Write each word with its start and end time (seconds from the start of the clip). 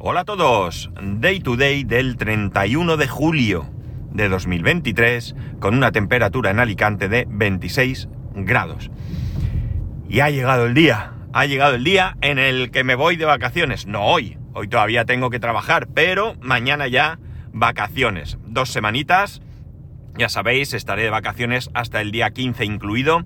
Hola 0.00 0.20
a 0.20 0.24
todos, 0.24 0.92
Day 1.02 1.40
to 1.40 1.56
Day 1.56 1.82
del 1.82 2.16
31 2.16 2.96
de 2.96 3.08
julio 3.08 3.68
de 4.12 4.28
2023 4.28 5.34
con 5.58 5.74
una 5.74 5.90
temperatura 5.90 6.52
en 6.52 6.60
Alicante 6.60 7.08
de 7.08 7.26
26 7.28 8.08
grados. 8.36 8.92
Y 10.08 10.20
ha 10.20 10.30
llegado 10.30 10.66
el 10.66 10.74
día, 10.74 11.14
ha 11.32 11.46
llegado 11.46 11.74
el 11.74 11.82
día 11.82 12.16
en 12.20 12.38
el 12.38 12.70
que 12.70 12.84
me 12.84 12.94
voy 12.94 13.16
de 13.16 13.24
vacaciones. 13.24 13.88
No 13.88 14.04
hoy, 14.04 14.38
hoy 14.52 14.68
todavía 14.68 15.04
tengo 15.04 15.30
que 15.30 15.40
trabajar, 15.40 15.88
pero 15.92 16.36
mañana 16.40 16.86
ya 16.86 17.18
vacaciones. 17.52 18.38
Dos 18.46 18.70
semanitas, 18.70 19.42
ya 20.16 20.28
sabéis, 20.28 20.74
estaré 20.74 21.02
de 21.02 21.10
vacaciones 21.10 21.70
hasta 21.74 22.00
el 22.00 22.12
día 22.12 22.30
15 22.30 22.64
incluido. 22.64 23.24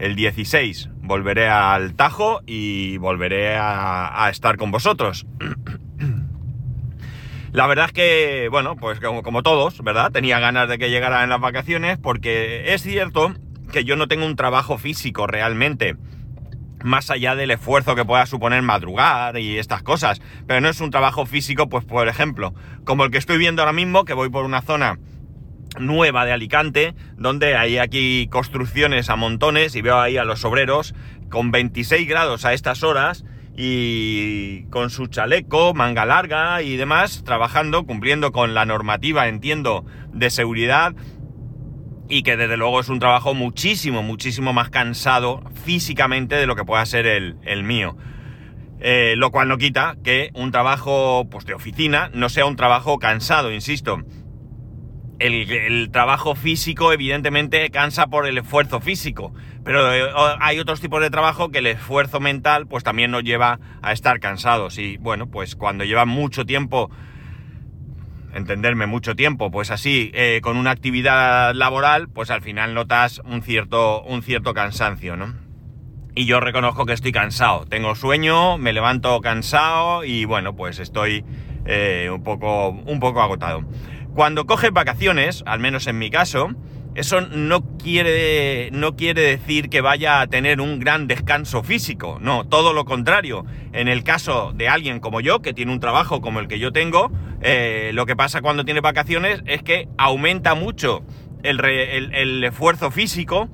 El 0.00 0.16
16 0.16 0.90
volveré 1.00 1.48
al 1.48 1.94
Tajo 1.94 2.40
y 2.44 2.96
volveré 2.96 3.56
a, 3.56 4.24
a 4.24 4.30
estar 4.30 4.56
con 4.56 4.72
vosotros. 4.72 5.24
La 7.52 7.66
verdad 7.66 7.86
es 7.86 7.92
que, 7.92 8.48
bueno, 8.50 8.76
pues 8.76 9.00
como, 9.00 9.42
todos, 9.42 9.82
¿verdad? 9.82 10.12
Tenía 10.12 10.38
ganas 10.38 10.68
de 10.68 10.78
que 10.78 10.90
llegara 10.90 11.24
en 11.24 11.30
las 11.30 11.40
vacaciones 11.40 11.98
porque 11.98 12.74
es 12.74 12.82
cierto 12.82 13.34
que 13.72 13.84
yo 13.84 13.96
no 13.96 14.08
tengo 14.08 14.26
un 14.26 14.36
trabajo 14.36 14.78
físico 14.78 15.26
realmente, 15.26 15.96
más 16.82 17.10
allá 17.10 17.34
del 17.34 17.50
esfuerzo 17.50 17.94
que 17.94 18.04
pueda 18.04 18.26
suponer 18.26 18.62
madrugar 18.62 19.38
y 19.38 19.58
estas 19.58 19.82
cosas, 19.82 20.20
pero 20.46 20.60
no 20.60 20.68
es 20.68 20.80
un 20.80 20.90
trabajo 20.90 21.26
físico, 21.26 21.68
pues 21.68 21.84
por 21.84 22.08
ejemplo, 22.08 22.54
como 22.84 23.04
el 23.04 23.10
que 23.10 23.18
estoy 23.18 23.38
viendo 23.38 23.62
ahora 23.62 23.72
mismo, 23.72 24.04
que 24.04 24.14
voy 24.14 24.28
por 24.30 24.44
una 24.44 24.62
zona 24.62 24.98
nueva 25.78 26.24
de 26.24 26.32
Alicante, 26.32 26.94
donde 27.16 27.56
hay 27.56 27.78
aquí 27.78 28.28
construcciones 28.30 29.10
a 29.10 29.16
montones 29.16 29.74
y 29.74 29.82
veo 29.82 30.00
ahí 30.00 30.16
a 30.16 30.24
los 30.24 30.44
obreros 30.44 30.94
con 31.30 31.50
26 31.50 32.08
grados 32.08 32.44
a 32.44 32.52
estas 32.52 32.82
horas 32.82 33.24
y 33.60 34.62
con 34.70 34.88
su 34.88 35.08
chaleco, 35.08 35.74
manga 35.74 36.06
larga 36.06 36.62
y 36.62 36.76
demás, 36.76 37.24
trabajando, 37.24 37.84
cumpliendo 37.86 38.30
con 38.30 38.54
la 38.54 38.64
normativa, 38.64 39.26
entiendo, 39.26 39.84
de 40.12 40.30
seguridad 40.30 40.94
y 42.08 42.22
que 42.22 42.36
desde 42.36 42.56
luego 42.56 42.78
es 42.78 42.88
un 42.88 43.00
trabajo 43.00 43.34
muchísimo, 43.34 44.04
muchísimo 44.04 44.52
más 44.52 44.70
cansado 44.70 45.42
físicamente 45.64 46.36
de 46.36 46.46
lo 46.46 46.54
que 46.54 46.64
pueda 46.64 46.86
ser 46.86 47.06
el, 47.06 47.36
el 47.42 47.64
mío. 47.64 47.96
Eh, 48.78 49.14
lo 49.16 49.32
cual 49.32 49.48
no 49.48 49.58
quita 49.58 49.96
que 50.04 50.30
un 50.34 50.52
trabajo 50.52 51.26
pues, 51.28 51.44
de 51.44 51.54
oficina 51.54 52.12
no 52.14 52.28
sea 52.28 52.46
un 52.46 52.54
trabajo 52.54 53.00
cansado, 53.00 53.50
insisto. 53.50 54.04
El, 55.18 55.50
el, 55.50 55.90
trabajo 55.90 56.36
físico 56.36 56.92
evidentemente 56.92 57.68
cansa 57.70 58.06
por 58.06 58.24
el 58.28 58.38
esfuerzo 58.38 58.78
físico, 58.80 59.34
pero 59.68 59.92
eh, 59.92 60.10
hay 60.40 60.58
otros 60.60 60.80
tipos 60.80 61.02
de 61.02 61.10
trabajo 61.10 61.50
que 61.50 61.58
el 61.58 61.66
esfuerzo 61.66 62.20
mental 62.20 62.66
pues 62.66 62.84
también 62.84 63.10
nos 63.10 63.22
lleva 63.22 63.60
a 63.82 63.92
estar 63.92 64.18
cansados 64.18 64.78
y 64.78 64.96
bueno, 64.96 65.26
pues 65.26 65.56
cuando 65.56 65.84
lleva 65.84 66.06
mucho 66.06 66.46
tiempo, 66.46 66.90
entenderme 68.32 68.86
mucho 68.86 69.14
tiempo, 69.14 69.50
pues 69.50 69.70
así, 69.70 70.10
eh, 70.14 70.40
con 70.42 70.56
una 70.56 70.70
actividad 70.70 71.52
laboral, 71.54 72.08
pues 72.08 72.30
al 72.30 72.40
final 72.40 72.72
notas 72.72 73.20
un 73.26 73.42
cierto, 73.42 74.02
un 74.04 74.22
cierto 74.22 74.54
cansancio, 74.54 75.18
¿no? 75.18 75.34
Y 76.14 76.24
yo 76.24 76.40
reconozco 76.40 76.86
que 76.86 76.94
estoy 76.94 77.12
cansado, 77.12 77.66
tengo 77.66 77.94
sueño, 77.94 78.56
me 78.56 78.72
levanto 78.72 79.20
cansado 79.20 80.02
y 80.02 80.24
bueno, 80.24 80.56
pues 80.56 80.78
estoy 80.78 81.26
eh, 81.66 82.08
un, 82.10 82.22
poco, 82.22 82.70
un 82.70 83.00
poco 83.00 83.20
agotado. 83.20 83.64
Cuando 84.14 84.46
coges 84.46 84.72
vacaciones, 84.72 85.44
al 85.44 85.60
menos 85.60 85.86
en 85.88 85.98
mi 85.98 86.08
caso, 86.08 86.54
eso 86.98 87.20
no 87.20 87.62
quiere, 87.78 88.70
no 88.72 88.96
quiere 88.96 89.22
decir 89.22 89.68
que 89.68 89.80
vaya 89.80 90.20
a 90.20 90.26
tener 90.26 90.60
un 90.60 90.80
gran 90.80 91.06
descanso 91.06 91.62
físico, 91.62 92.18
no, 92.20 92.44
todo 92.44 92.72
lo 92.72 92.84
contrario. 92.84 93.46
En 93.72 93.86
el 93.86 94.02
caso 94.02 94.52
de 94.52 94.68
alguien 94.68 94.98
como 94.98 95.20
yo, 95.20 95.40
que 95.40 95.54
tiene 95.54 95.70
un 95.70 95.78
trabajo 95.78 96.20
como 96.20 96.40
el 96.40 96.48
que 96.48 96.58
yo 96.58 96.72
tengo, 96.72 97.12
eh, 97.40 97.92
lo 97.94 98.04
que 98.04 98.16
pasa 98.16 98.40
cuando 98.40 98.64
tiene 98.64 98.80
vacaciones 98.80 99.42
es 99.46 99.62
que 99.62 99.86
aumenta 99.96 100.56
mucho 100.56 101.04
el, 101.44 101.64
el, 101.64 102.12
el 102.12 102.42
esfuerzo 102.42 102.90
físico, 102.90 103.48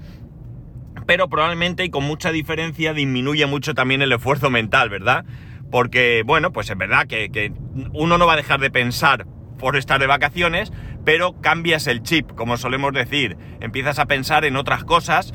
pero 1.06 1.28
probablemente 1.28 1.84
y 1.84 1.90
con 1.90 2.04
mucha 2.04 2.32
diferencia 2.32 2.94
disminuye 2.94 3.44
mucho 3.44 3.74
también 3.74 4.00
el 4.00 4.12
esfuerzo 4.12 4.48
mental, 4.48 4.88
¿verdad? 4.88 5.26
Porque, 5.70 6.22
bueno, 6.24 6.50
pues 6.50 6.70
es 6.70 6.78
verdad 6.78 7.06
que, 7.06 7.28
que 7.28 7.52
uno 7.92 8.16
no 8.16 8.26
va 8.26 8.32
a 8.32 8.36
dejar 8.36 8.60
de 8.60 8.70
pensar 8.70 9.26
por 9.58 9.76
estar 9.76 10.00
de 10.00 10.06
vacaciones, 10.06 10.72
pero 11.04 11.40
cambias 11.40 11.86
el 11.86 12.02
chip, 12.02 12.32
como 12.32 12.56
solemos 12.56 12.92
decir, 12.92 13.36
empiezas 13.60 13.98
a 13.98 14.06
pensar 14.06 14.44
en 14.44 14.56
otras 14.56 14.84
cosas 14.84 15.34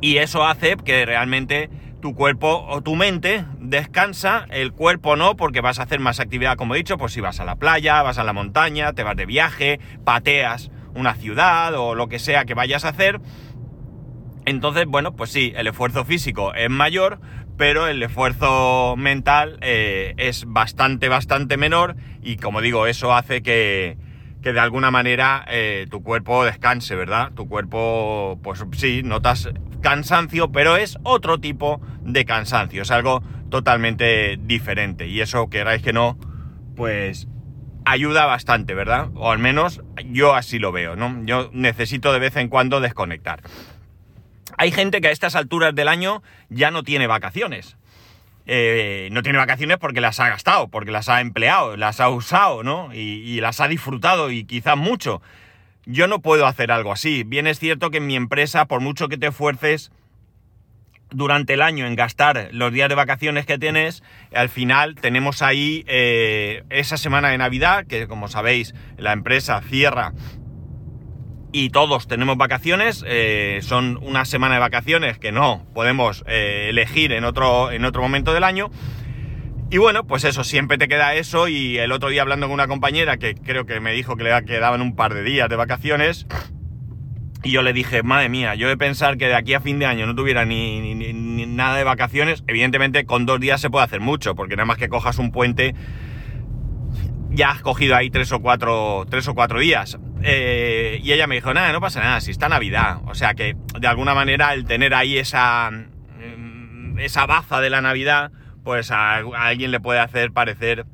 y 0.00 0.16
eso 0.16 0.44
hace 0.44 0.76
que 0.76 1.06
realmente 1.06 1.70
tu 2.00 2.14
cuerpo 2.14 2.66
o 2.68 2.82
tu 2.82 2.96
mente 2.96 3.44
descansa, 3.60 4.46
el 4.50 4.72
cuerpo 4.72 5.14
no, 5.14 5.36
porque 5.36 5.60
vas 5.60 5.78
a 5.78 5.84
hacer 5.84 6.00
más 6.00 6.18
actividad, 6.18 6.56
como 6.56 6.74
he 6.74 6.78
dicho, 6.78 6.98
pues 6.98 7.12
si 7.12 7.20
vas 7.20 7.38
a 7.38 7.44
la 7.44 7.56
playa, 7.56 8.02
vas 8.02 8.18
a 8.18 8.24
la 8.24 8.32
montaña, 8.32 8.92
te 8.92 9.04
vas 9.04 9.16
de 9.16 9.26
viaje, 9.26 9.78
pateas 10.04 10.70
una 10.94 11.14
ciudad 11.14 11.74
o 11.74 11.94
lo 11.94 12.08
que 12.08 12.18
sea 12.18 12.44
que 12.44 12.54
vayas 12.54 12.84
a 12.84 12.90
hacer. 12.90 13.20
Entonces, 14.44 14.86
bueno, 14.86 15.14
pues 15.14 15.30
sí, 15.30 15.52
el 15.56 15.68
esfuerzo 15.68 16.04
físico 16.04 16.52
es 16.54 16.68
mayor, 16.68 17.20
pero 17.56 17.86
el 17.86 18.02
esfuerzo 18.02 18.96
mental 18.96 19.58
eh, 19.60 20.14
es 20.16 20.44
bastante, 20.46 21.08
bastante 21.08 21.56
menor 21.56 21.94
y 22.20 22.36
como 22.36 22.60
digo, 22.60 22.88
eso 22.88 23.14
hace 23.14 23.42
que, 23.42 23.96
que 24.42 24.52
de 24.52 24.60
alguna 24.60 24.90
manera 24.90 25.44
eh, 25.48 25.86
tu 25.90 26.02
cuerpo 26.02 26.44
descanse, 26.44 26.94
¿verdad? 26.94 27.32
Tu 27.34 27.48
cuerpo, 27.48 28.38
pues 28.42 28.64
sí, 28.72 29.02
notas 29.04 29.48
cansancio, 29.80 30.52
pero 30.52 30.76
es 30.76 30.98
otro 31.02 31.38
tipo 31.38 31.80
de 32.02 32.24
cansancio, 32.24 32.82
es 32.82 32.90
algo 32.90 33.22
totalmente 33.50 34.38
diferente 34.40 35.06
y 35.06 35.20
eso, 35.20 35.48
queráis 35.48 35.82
que 35.82 35.92
no, 35.92 36.18
pues 36.76 37.28
ayuda 37.84 38.26
bastante, 38.26 38.74
¿verdad? 38.74 39.08
O 39.14 39.30
al 39.30 39.38
menos 39.38 39.82
yo 40.06 40.34
así 40.34 40.58
lo 40.58 40.72
veo, 40.72 40.96
¿no? 40.96 41.24
Yo 41.24 41.50
necesito 41.52 42.12
de 42.12 42.18
vez 42.18 42.36
en 42.36 42.48
cuando 42.48 42.80
desconectar. 42.80 43.42
Hay 44.56 44.70
gente 44.70 45.00
que 45.00 45.08
a 45.08 45.10
estas 45.10 45.34
alturas 45.34 45.74
del 45.74 45.88
año 45.88 46.22
ya 46.48 46.70
no 46.70 46.82
tiene 46.82 47.06
vacaciones. 47.06 47.76
Eh, 48.46 49.08
no 49.12 49.22
tiene 49.22 49.38
vacaciones 49.38 49.78
porque 49.78 50.00
las 50.00 50.18
ha 50.20 50.28
gastado, 50.28 50.68
porque 50.68 50.90
las 50.90 51.08
ha 51.08 51.20
empleado, 51.20 51.76
las 51.76 52.00
ha 52.00 52.08
usado, 52.08 52.62
¿no? 52.62 52.92
Y, 52.92 53.40
las 53.40 53.60
ha 53.60 53.68
disfrutado 53.68 54.30
y 54.30 54.44
quizás 54.44 54.76
mucho. 54.76 55.22
Yo 55.84 56.06
no 56.06 56.20
puedo 56.20 56.46
hacer 56.46 56.70
algo 56.70 56.92
así. 56.92 57.24
Bien 57.24 57.46
es 57.46 57.58
cierto 57.58 57.90
que 57.90 57.98
en 57.98 58.06
mi 58.06 58.16
empresa, 58.16 58.66
por 58.66 58.80
mucho 58.80 59.08
que 59.08 59.18
te 59.18 59.28
esfuerces 59.28 59.90
durante 61.10 61.54
el 61.54 61.62
año 61.62 61.86
en 61.86 61.94
gastar 61.94 62.48
los 62.52 62.72
días 62.72 62.88
de 62.88 62.94
vacaciones 62.94 63.46
que 63.46 63.58
tienes, 63.58 64.02
al 64.34 64.48
final 64.48 64.94
tenemos 64.94 65.42
ahí 65.42 65.84
eh, 65.86 66.64
esa 66.70 66.96
semana 66.96 67.28
de 67.28 67.38
Navidad, 67.38 67.86
que 67.86 68.06
como 68.06 68.28
sabéis, 68.28 68.74
la 68.96 69.12
empresa 69.12 69.60
cierra 69.60 70.12
y 71.52 71.70
todos 71.70 72.08
tenemos 72.08 72.36
vacaciones, 72.36 73.04
eh, 73.06 73.60
son 73.62 73.98
una 74.02 74.24
semana 74.24 74.54
de 74.54 74.60
vacaciones 74.60 75.18
que 75.18 75.32
no 75.32 75.66
podemos 75.74 76.24
eh, 76.26 76.68
elegir 76.70 77.12
en 77.12 77.24
otro, 77.24 77.70
en 77.70 77.84
otro 77.84 78.00
momento 78.02 78.32
del 78.32 78.44
año. 78.44 78.70
Y 79.70 79.78
bueno, 79.78 80.06
pues 80.06 80.24
eso, 80.24 80.44
siempre 80.44 80.76
te 80.78 80.88
queda 80.88 81.14
eso 81.14 81.48
y 81.48 81.78
el 81.78 81.92
otro 81.92 82.08
día 82.08 82.22
hablando 82.22 82.46
con 82.46 82.54
una 82.54 82.68
compañera 82.68 83.16
que 83.18 83.34
creo 83.34 83.64
que 83.64 83.80
me 83.80 83.92
dijo 83.92 84.16
que 84.16 84.24
le 84.24 84.44
quedaban 84.44 84.82
un 84.82 84.96
par 84.96 85.14
de 85.14 85.22
días 85.22 85.48
de 85.48 85.56
vacaciones, 85.56 86.26
y 87.44 87.50
yo 87.50 87.62
le 87.62 87.72
dije, 87.72 88.02
madre 88.02 88.28
mía, 88.28 88.54
yo 88.54 88.68
de 88.68 88.76
pensar 88.76 89.18
que 89.18 89.26
de 89.26 89.34
aquí 89.34 89.54
a 89.54 89.60
fin 89.60 89.78
de 89.78 89.86
año 89.86 90.06
no 90.06 90.14
tuviera 90.14 90.44
ni, 90.44 90.94
ni, 90.94 91.12
ni, 91.12 91.46
nada 91.46 91.76
de 91.76 91.84
vacaciones, 91.84 92.44
evidentemente 92.46 93.04
con 93.04 93.26
dos 93.26 93.40
días 93.40 93.60
se 93.60 93.68
puede 93.68 93.84
hacer 93.84 94.00
mucho, 94.00 94.34
porque 94.34 94.54
nada 94.54 94.66
más 94.66 94.76
que 94.76 94.88
cojas 94.88 95.18
un 95.18 95.32
puente 95.32 95.74
ya 97.30 97.50
has 97.50 97.62
cogido 97.62 97.96
ahí 97.96 98.10
tres 98.10 98.30
o 98.32 98.40
cuatro, 98.40 99.06
tres 99.08 99.26
o 99.26 99.34
cuatro 99.34 99.58
días. 99.58 99.98
Eh, 100.24 101.00
y 101.02 101.12
ella 101.12 101.26
me 101.26 101.34
dijo, 101.34 101.52
nada, 101.52 101.72
no 101.72 101.80
pasa 101.80 102.00
nada, 102.00 102.20
si 102.20 102.30
está 102.30 102.48
Navidad. 102.48 102.98
O 103.06 103.14
sea 103.14 103.34
que, 103.34 103.56
de 103.78 103.86
alguna 103.86 104.14
manera, 104.14 104.54
el 104.54 104.64
tener 104.64 104.94
ahí 104.94 105.18
esa, 105.18 105.70
esa 106.98 107.26
baza 107.26 107.60
de 107.60 107.70
la 107.70 107.80
Navidad, 107.80 108.30
pues 108.64 108.90
a, 108.90 109.16
alguien 109.16 109.70
le 109.70 109.80
puede 109.80 110.00
hacer 110.00 110.32
parecer 110.32 110.86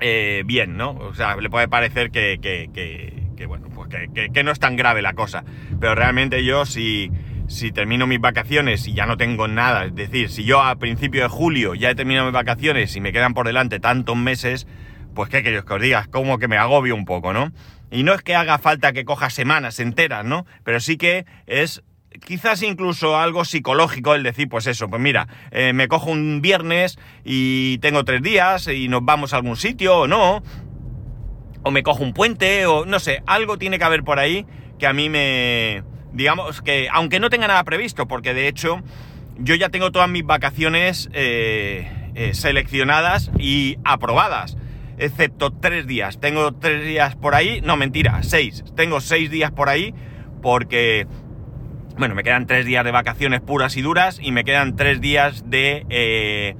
eh, 0.00 0.42
bien, 0.46 0.76
¿no? 0.76 0.92
O 0.92 1.14
sea, 1.14 1.36
le 1.36 1.50
puede 1.50 1.68
parecer 1.68 2.10
que, 2.10 2.38
que, 2.40 3.46
bueno, 3.46 3.68
pues 3.74 3.88
que, 3.90 4.42
no 4.42 4.50
es 4.50 4.58
tan 4.58 4.76
grave 4.76 5.02
la 5.02 5.12
cosa. 5.12 5.44
Pero 5.78 5.94
realmente 5.94 6.44
yo, 6.44 6.64
si, 6.64 7.10
si 7.48 7.70
termino 7.72 8.06
mis 8.06 8.20
vacaciones 8.20 8.86
y 8.86 8.94
ya 8.94 9.04
no 9.04 9.16
tengo 9.16 9.48
nada, 9.48 9.84
es 9.84 9.94
decir, 9.94 10.30
si 10.30 10.44
yo 10.44 10.62
a 10.62 10.76
principio 10.76 11.22
de 11.22 11.28
julio 11.28 11.74
ya 11.74 11.90
he 11.90 11.94
terminado 11.94 12.26
mis 12.26 12.34
vacaciones 12.34 12.96
y 12.96 13.00
me 13.00 13.12
quedan 13.12 13.34
por 13.34 13.46
delante 13.46 13.78
tantos 13.78 14.16
meses, 14.16 14.66
pues 15.14 15.28
qué 15.28 15.42
queréis 15.42 15.64
que 15.64 15.74
os 15.74 15.82
diga, 15.82 16.06
como 16.10 16.38
que 16.38 16.48
me 16.48 16.56
agobio 16.56 16.94
un 16.94 17.04
poco, 17.04 17.32
¿no? 17.32 17.52
Y 17.92 18.02
no 18.02 18.14
es 18.14 18.22
que 18.22 18.34
haga 18.34 18.58
falta 18.58 18.92
que 18.92 19.04
coja 19.04 19.30
semanas 19.30 19.78
enteras, 19.78 20.24
¿no? 20.24 20.46
Pero 20.64 20.80
sí 20.80 20.96
que 20.96 21.26
es 21.46 21.82
quizás 22.24 22.62
incluso 22.62 23.18
algo 23.18 23.44
psicológico 23.44 24.14
el 24.14 24.22
decir, 24.22 24.48
pues 24.48 24.66
eso, 24.66 24.88
pues 24.88 25.00
mira, 25.00 25.28
eh, 25.50 25.72
me 25.72 25.88
cojo 25.88 26.10
un 26.10 26.40
viernes 26.40 26.98
y 27.24 27.78
tengo 27.78 28.04
tres 28.04 28.22
días 28.22 28.68
y 28.68 28.88
nos 28.88 29.04
vamos 29.04 29.32
a 29.32 29.36
algún 29.36 29.56
sitio 29.56 30.00
o 30.00 30.06
no, 30.08 30.42
o 31.62 31.70
me 31.70 31.82
cojo 31.82 32.02
un 32.02 32.12
puente 32.12 32.66
o 32.66 32.86
no 32.86 32.98
sé, 32.98 33.22
algo 33.26 33.58
tiene 33.58 33.78
que 33.78 33.84
haber 33.84 34.02
por 34.04 34.18
ahí 34.18 34.46
que 34.78 34.86
a 34.86 34.92
mí 34.92 35.08
me, 35.08 35.84
digamos 36.12 36.62
que, 36.62 36.88
aunque 36.90 37.20
no 37.20 37.30
tenga 37.30 37.46
nada 37.46 37.62
previsto, 37.64 38.08
porque 38.08 38.34
de 38.34 38.48
hecho 38.48 38.82
yo 39.38 39.54
ya 39.54 39.68
tengo 39.68 39.92
todas 39.92 40.08
mis 40.08 40.24
vacaciones, 40.24 41.08
eh, 41.12 42.10
eh, 42.14 42.34
seleccionadas 42.34 43.30
y 43.38 43.78
aprobadas, 43.84 44.56
excepto 44.98 45.50
tres 45.52 45.86
días. 45.86 46.20
Tengo 46.20 46.52
tres 46.52 46.84
días 46.84 47.16
por 47.16 47.34
ahí, 47.34 47.60
no 47.62 47.76
mentira, 47.76 48.22
seis. 48.22 48.64
Tengo 48.76 49.00
seis 49.00 49.30
días 49.30 49.50
por 49.50 49.68
ahí 49.68 49.94
porque, 50.40 51.06
bueno, 51.98 52.14
me 52.14 52.22
quedan 52.22 52.46
tres 52.46 52.66
días 52.66 52.84
de 52.84 52.90
vacaciones 52.90 53.40
puras 53.40 53.76
y 53.76 53.82
duras 53.82 54.18
y 54.22 54.32
me 54.32 54.44
quedan 54.44 54.76
tres 54.76 55.00
días 55.00 55.48
de... 55.48 55.86
Eh, 55.88 56.56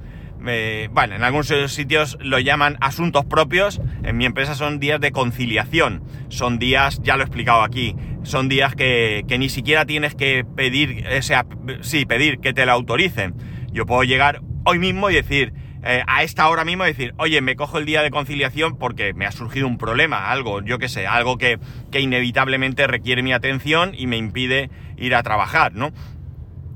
bueno, 0.91 1.15
en 1.15 1.23
algunos 1.23 1.47
sitios 1.71 2.17
lo 2.19 2.37
llaman 2.37 2.77
asuntos 2.81 3.23
propios, 3.23 3.79
en 4.03 4.17
mi 4.17 4.25
empresa 4.25 4.55
son 4.55 4.79
días 4.79 4.99
de 4.99 5.13
conciliación, 5.13 6.03
son 6.27 6.59
días, 6.59 6.99
ya 7.01 7.15
lo 7.15 7.23
he 7.23 7.25
explicado 7.25 7.61
aquí, 7.61 7.95
son 8.23 8.49
días 8.49 8.75
que, 8.75 9.23
ni 9.39 9.47
siquiera 9.47 9.85
tienes 9.85 10.15
que 10.15 10.43
pedir, 10.43 11.05
o 11.17 11.21
sea, 11.21 11.45
sí, 11.79 12.05
pedir 12.05 12.39
que 12.39 12.53
te 12.53 12.65
lo 12.65 12.73
autoricen. 12.73 13.35
Yo 13.71 13.85
puedo 13.85 14.03
llegar 14.03 14.41
hoy 14.65 14.79
mismo 14.79 15.09
y 15.09 15.15
decir, 15.15 15.53
eh, 15.83 16.03
a 16.07 16.23
esta 16.23 16.47
hora 16.49 16.63
mismo 16.65 16.83
decir, 16.83 17.13
oye, 17.17 17.41
me 17.41 17.55
cojo 17.55 17.77
el 17.77 17.85
día 17.85 18.01
de 18.01 18.09
conciliación 18.09 18.77
porque 18.77 19.13
me 19.13 19.25
ha 19.25 19.31
surgido 19.31 19.67
un 19.67 19.77
problema, 19.77 20.31
algo, 20.31 20.61
yo 20.61 20.79
qué 20.79 20.89
sé, 20.89 21.07
algo 21.07 21.37
que, 21.37 21.59
que 21.91 21.99
inevitablemente 21.99 22.87
requiere 22.87 23.21
mi 23.23 23.33
atención 23.33 23.93
y 23.95 24.07
me 24.07 24.17
impide 24.17 24.69
ir 24.97 25.15
a 25.15 25.23
trabajar, 25.23 25.73
¿no? 25.73 25.91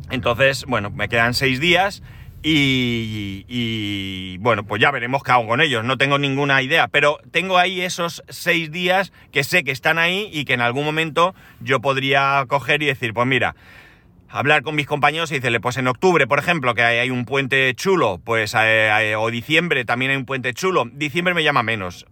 Entonces, 0.09 0.65
bueno, 0.65 0.89
me 0.89 1.09
quedan 1.09 1.33
seis 1.33 1.59
días 1.59 2.01
y, 2.43 4.37
bueno, 4.39 4.63
pues 4.65 4.81
ya 4.81 4.91
veremos 4.91 5.23
qué 5.23 5.31
hago 5.31 5.47
con 5.47 5.59
ellos. 5.59 5.83
No 5.83 5.97
tengo 5.97 6.17
ninguna 6.17 6.61
idea, 6.61 6.87
pero 6.87 7.19
tengo 7.31 7.57
ahí 7.57 7.81
esos 7.81 8.23
seis 8.29 8.71
días 8.71 9.11
que 9.31 9.43
sé 9.43 9.63
que 9.63 9.71
están 9.71 9.97
ahí 9.97 10.29
y 10.31 10.45
que 10.45 10.53
en 10.53 10.61
algún 10.61 10.85
momento 10.85 11.35
yo 11.59 11.81
podría 11.81 12.45
coger 12.47 12.81
y 12.83 12.85
decir, 12.85 13.13
pues 13.13 13.27
mira, 13.27 13.55
hablar 14.29 14.63
con 14.63 14.75
mis 14.75 14.87
compañeros 14.87 15.31
y 15.31 15.35
decirle, 15.35 15.59
pues 15.59 15.77
en 15.77 15.87
octubre, 15.87 16.27
por 16.27 16.39
ejemplo, 16.39 16.73
que 16.73 16.83
hay, 16.83 17.09
un 17.09 17.25
puente 17.25 17.73
chulo, 17.75 18.19
pues 18.23 18.53
o 18.55 19.31
diciembre 19.31 19.85
también 19.85 20.11
hay 20.11 20.17
un 20.17 20.25
puente 20.25 20.53
chulo. 20.53 20.85
Diciembre 20.91 21.33
me 21.33 21.43
llama 21.43 21.63
menos. 21.63 22.05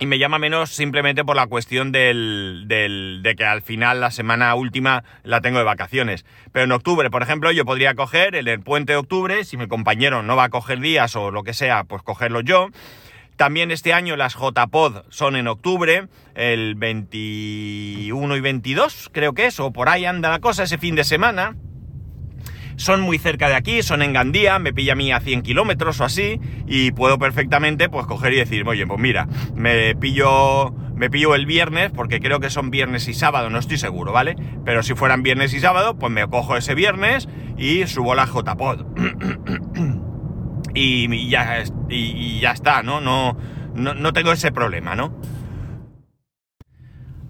Y 0.00 0.06
me 0.06 0.18
llama 0.20 0.38
menos 0.38 0.70
simplemente 0.70 1.24
por 1.24 1.34
la 1.34 1.48
cuestión 1.48 1.90
del, 1.90 2.66
del, 2.68 3.20
de 3.24 3.34
que 3.34 3.44
al 3.44 3.62
final 3.62 4.00
la 4.00 4.12
semana 4.12 4.54
última 4.54 5.02
la 5.24 5.40
tengo 5.40 5.58
de 5.58 5.64
vacaciones. 5.64 6.24
Pero 6.52 6.66
en 6.66 6.72
octubre, 6.72 7.10
por 7.10 7.22
ejemplo, 7.22 7.50
yo 7.50 7.64
podría 7.64 7.94
coger 7.94 8.36
el, 8.36 8.46
el 8.46 8.60
puente 8.60 8.92
de 8.92 8.98
octubre, 8.98 9.42
si 9.44 9.56
mi 9.56 9.66
compañero 9.66 10.22
no 10.22 10.36
va 10.36 10.44
a 10.44 10.48
coger 10.50 10.78
días 10.78 11.16
o 11.16 11.32
lo 11.32 11.42
que 11.42 11.52
sea, 11.52 11.82
pues 11.82 12.02
cogerlo 12.02 12.42
yo. 12.42 12.68
También 13.38 13.70
este 13.70 13.92
año 13.92 14.16
las 14.16 14.34
JPod 14.34 15.04
son 15.10 15.36
en 15.36 15.46
octubre, 15.46 16.08
el 16.34 16.74
21 16.74 18.36
y 18.36 18.40
22 18.40 19.10
creo 19.12 19.32
que 19.32 19.46
es, 19.46 19.60
o 19.60 19.72
por 19.72 19.88
ahí 19.88 20.06
anda 20.06 20.28
la 20.28 20.40
cosa 20.40 20.64
ese 20.64 20.76
fin 20.76 20.96
de 20.96 21.04
semana. 21.04 21.54
Son 22.74 23.00
muy 23.00 23.16
cerca 23.16 23.48
de 23.48 23.54
aquí, 23.54 23.84
son 23.84 24.02
en 24.02 24.12
Gandía, 24.12 24.58
me 24.58 24.72
pilla 24.72 24.94
a 24.94 24.96
mí 24.96 25.12
a 25.12 25.20
100 25.20 25.42
kilómetros 25.42 26.00
o 26.00 26.04
así, 26.04 26.40
y 26.66 26.90
puedo 26.90 27.20
perfectamente 27.20 27.88
pues 27.88 28.06
coger 28.06 28.32
y 28.32 28.38
decir, 28.38 28.66
oye, 28.66 28.88
pues 28.88 28.98
mira, 28.98 29.28
me 29.54 29.94
pillo, 29.94 30.72
me 30.96 31.08
pillo 31.08 31.36
el 31.36 31.46
viernes, 31.46 31.92
porque 31.94 32.18
creo 32.18 32.40
que 32.40 32.50
son 32.50 32.72
viernes 32.72 33.06
y 33.06 33.14
sábado, 33.14 33.50
no 33.50 33.60
estoy 33.60 33.78
seguro, 33.78 34.10
¿vale? 34.10 34.34
Pero 34.64 34.82
si 34.82 34.94
fueran 34.94 35.22
viernes 35.22 35.54
y 35.54 35.60
sábado, 35.60 35.96
pues 35.96 36.12
me 36.12 36.26
cojo 36.26 36.56
ese 36.56 36.74
viernes 36.74 37.28
y 37.56 37.86
subo 37.86 38.16
la 38.16 38.26
JPod. 38.26 38.84
y, 40.78 41.28
ya, 41.28 41.62
y, 41.88 42.40
ya 42.40 42.52
está, 42.52 42.82
¿no? 42.82 43.00
No, 43.00 43.36
no, 43.74 44.12
tengo 44.12 44.32
ese 44.32 44.52
problema, 44.52 44.94
¿no? 44.94 45.20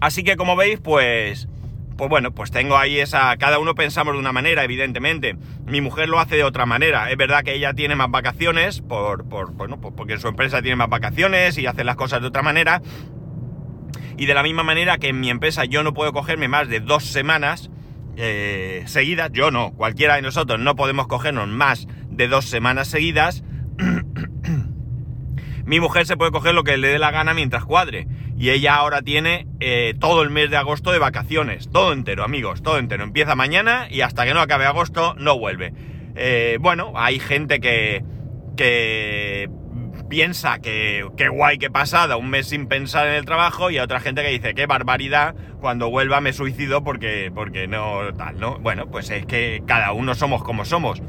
Así 0.00 0.22
que 0.22 0.36
como 0.36 0.56
veis, 0.56 0.80
pues 0.80 1.48
pues 1.96 2.08
bueno, 2.08 2.32
pues 2.32 2.52
tengo 2.52 2.76
ahí 2.76 3.00
esa. 3.00 3.36
Cada 3.38 3.58
uno 3.58 3.74
pensamos 3.74 4.14
de 4.14 4.20
una 4.20 4.30
manera, 4.30 4.62
evidentemente. 4.62 5.36
Mi 5.66 5.80
mujer 5.80 6.08
lo 6.08 6.20
hace 6.20 6.36
de 6.36 6.44
otra 6.44 6.64
manera. 6.64 7.10
Es 7.10 7.16
verdad 7.16 7.42
que 7.42 7.54
ella 7.54 7.74
tiene 7.74 7.96
más 7.96 8.08
vacaciones, 8.08 8.82
por, 8.82 9.28
por 9.28 9.50
bueno, 9.52 9.80
pues 9.80 9.94
porque 9.96 10.16
su 10.18 10.28
empresa 10.28 10.62
tiene 10.62 10.76
más 10.76 10.88
vacaciones 10.88 11.58
y 11.58 11.66
hace 11.66 11.82
las 11.82 11.96
cosas 11.96 12.20
de 12.20 12.28
otra 12.28 12.42
manera. 12.42 12.82
Y 14.16 14.26
de 14.26 14.34
la 14.34 14.44
misma 14.44 14.62
manera 14.62 14.98
que 14.98 15.08
en 15.08 15.18
mi 15.18 15.28
empresa 15.28 15.64
yo 15.64 15.82
no 15.82 15.92
puedo 15.92 16.12
cogerme 16.12 16.46
más 16.46 16.68
de 16.68 16.78
dos 16.78 17.04
semanas 17.04 17.68
eh, 18.20 18.82
seguidas, 18.86 19.30
yo 19.32 19.52
no, 19.52 19.72
cualquiera 19.74 20.16
de 20.16 20.22
nosotros 20.22 20.58
no 20.58 20.74
podemos 20.74 21.06
cogernos 21.06 21.46
más 21.46 21.86
de 22.18 22.28
dos 22.28 22.44
semanas 22.44 22.88
seguidas. 22.88 23.42
mi 25.64 25.80
mujer 25.80 26.04
se 26.04 26.16
puede 26.16 26.32
coger 26.32 26.54
lo 26.54 26.64
que 26.64 26.76
le 26.76 26.88
dé 26.88 26.98
la 26.98 27.10
gana 27.10 27.32
mientras 27.32 27.64
cuadre 27.64 28.06
y 28.36 28.50
ella 28.50 28.74
ahora 28.74 29.02
tiene 29.02 29.46
eh, 29.60 29.94
todo 29.98 30.22
el 30.22 30.30
mes 30.30 30.50
de 30.50 30.56
agosto 30.56 30.92
de 30.92 30.98
vacaciones, 30.98 31.70
todo 31.70 31.92
entero, 31.92 32.24
amigos, 32.24 32.62
todo 32.62 32.78
entero. 32.78 33.04
Empieza 33.04 33.34
mañana 33.34 33.86
y 33.90 34.02
hasta 34.02 34.24
que 34.24 34.34
no 34.34 34.40
acabe 34.40 34.66
agosto 34.66 35.14
no 35.14 35.38
vuelve. 35.38 35.72
Eh, 36.14 36.58
bueno, 36.60 36.92
hay 36.96 37.20
gente 37.20 37.60
que, 37.60 38.04
que 38.56 39.48
piensa 40.08 40.58
que 40.58 41.06
qué 41.16 41.28
guay 41.28 41.58
que 41.58 41.70
pasada 41.70 42.16
un 42.16 42.30
mes 42.30 42.48
sin 42.48 42.66
pensar 42.66 43.06
en 43.08 43.14
el 43.14 43.24
trabajo 43.24 43.70
y 43.70 43.78
otra 43.78 44.00
gente 44.00 44.22
que 44.22 44.30
dice 44.30 44.54
qué 44.54 44.66
barbaridad 44.66 45.34
cuando 45.60 45.90
vuelva 45.90 46.20
me 46.20 46.32
suicido 46.32 46.82
porque, 46.82 47.30
porque 47.34 47.68
no 47.68 48.14
tal, 48.16 48.40
¿no? 48.40 48.58
Bueno, 48.58 48.86
pues 48.86 49.10
es 49.10 49.26
que 49.26 49.62
cada 49.66 49.92
uno 49.92 50.14
somos 50.14 50.42
como 50.42 50.64
somos. 50.64 51.02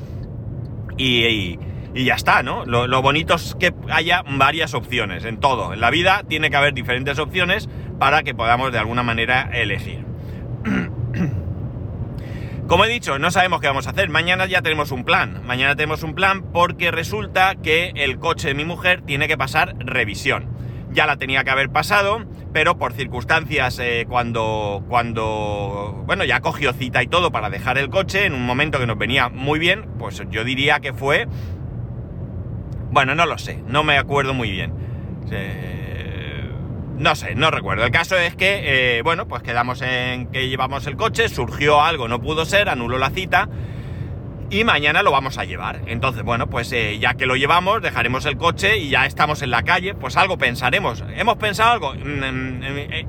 Y 1.00 1.58
ya 1.94 2.16
está, 2.16 2.44
¿no? 2.44 2.66
Lo, 2.66 3.02
bonito 3.02 3.36
es 3.36 3.56
que 3.60 3.74
haya 3.92 4.24
varias 4.28 4.74
opciones 4.74 5.26
en 5.26 5.40
todo. 5.40 5.74
En 5.74 5.82
la 5.82 5.90
vida 5.90 6.24
tiene 6.28 6.50
que 6.50 6.56
haber 6.56 6.74
diferentes 6.74 7.20
opciones 7.20 7.70
para 7.98 8.24
que 8.24 8.34
podamos 8.36 8.72
de 8.72 8.80
alguna 8.80 9.04
manera 9.04 9.50
elegir. 9.54 10.06
Como 12.68 12.86
he 12.86 12.90
dicho, 12.90 13.18
no 13.18 13.32
sabemos 13.32 13.62
qué 13.62 13.68
vamos 13.68 13.88
a 13.88 13.92
hacer. 13.92 14.10
Mañana 14.10 14.46
ya 14.46 14.62
tenemos 14.62 14.92
un 14.92 15.04
plan. 15.04 15.42
Mañana 15.44 15.76
tenemos 15.76 16.04
un 16.04 16.14
plan 16.14 16.44
porque 16.54 16.92
resulta 16.92 17.56
que 17.56 17.94
el 17.96 18.20
coche 18.20 18.50
de 18.50 18.54
mi 18.54 18.66
mujer 18.66 19.02
tiene 19.02 19.28
que 19.28 19.38
pasar 19.38 19.76
revisión. 19.80 20.48
Ya 20.92 21.08
la 21.08 21.18
tenía 21.18 21.44
que 21.44 21.50
haber 21.50 21.72
pasado, 21.72 22.26
pero 22.54 22.78
por 22.78 22.94
circunstancias 22.94 23.80
eh, 23.80 24.06
cuando, 24.08 24.84
cuando, 24.88 26.04
bueno, 26.06 26.24
ya 26.26 26.40
cogió 26.42 26.74
cita 26.74 27.04
y 27.04 27.08
todo 27.08 27.32
para 27.32 27.50
dejar 27.50 27.78
el 27.78 27.90
coche 27.90 28.26
en 28.26 28.34
un 28.34 28.46
momento 28.46 28.80
que 28.80 28.88
nos 28.88 28.98
venía 28.98 29.30
muy 29.30 29.60
bien, 29.60 29.88
pues 29.98 30.24
yo 30.30 30.44
diría 30.44 30.80
que 30.80 30.94
fue 30.94 31.28
bueno, 32.92 33.14
no 33.14 33.26
lo 33.26 33.38
sé, 33.38 33.62
no 33.68 33.84
me 33.84 33.98
acuerdo 33.98 34.34
muy 34.34 34.52
bien. 34.52 34.74
no 36.98 37.16
sé, 37.16 37.36
no 37.36 37.52
recuerdo. 37.52 37.86
El 37.86 37.92
caso 37.92 38.18
es 38.18 38.36
que, 38.36 38.98
eh, 38.98 39.02
bueno, 39.04 39.28
pues 39.28 39.44
quedamos 39.44 39.82
en 39.82 40.28
que 40.28 40.50
llevamos 40.50 40.88
el 40.88 40.96
coche, 40.96 41.30
surgió 41.30 41.82
algo, 41.82 42.08
no 42.08 42.20
pudo 42.20 42.46
ser, 42.46 42.68
anuló 42.68 42.98
la 42.98 43.12
cita 43.12 43.48
y 44.50 44.64
mañana 44.64 45.04
lo 45.04 45.12
vamos 45.12 45.38
a 45.38 45.46
llevar. 45.46 45.82
Entonces, 45.88 46.24
bueno, 46.24 46.48
pues 46.50 46.72
eh, 46.72 46.98
ya 47.00 47.14
que 47.14 47.26
lo 47.26 47.36
llevamos, 47.36 47.82
dejaremos 47.82 48.26
el 48.26 48.38
coche 48.38 48.78
y 48.78 48.90
ya 48.90 49.06
estamos 49.06 49.42
en 49.42 49.52
la 49.52 49.64
calle, 49.64 49.94
pues 49.94 50.18
algo 50.18 50.38
pensaremos. 50.38 51.04
¿Hemos 51.16 51.38
pensado 51.38 51.72
algo? 51.72 51.94
Mm, 51.94 52.24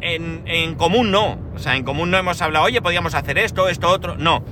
en, 0.00 0.42
en 0.46 0.74
común 0.74 1.10
no. 1.10 1.38
O 1.54 1.58
sea, 1.58 1.76
en 1.76 1.84
común 1.84 2.10
no 2.10 2.18
hemos 2.18 2.40
hablado, 2.42 2.66
oye, 2.66 2.82
podríamos 2.82 3.14
hacer 3.14 3.38
esto, 3.38 3.68
esto, 3.68 3.88
otro. 3.88 4.16
No 4.16 4.44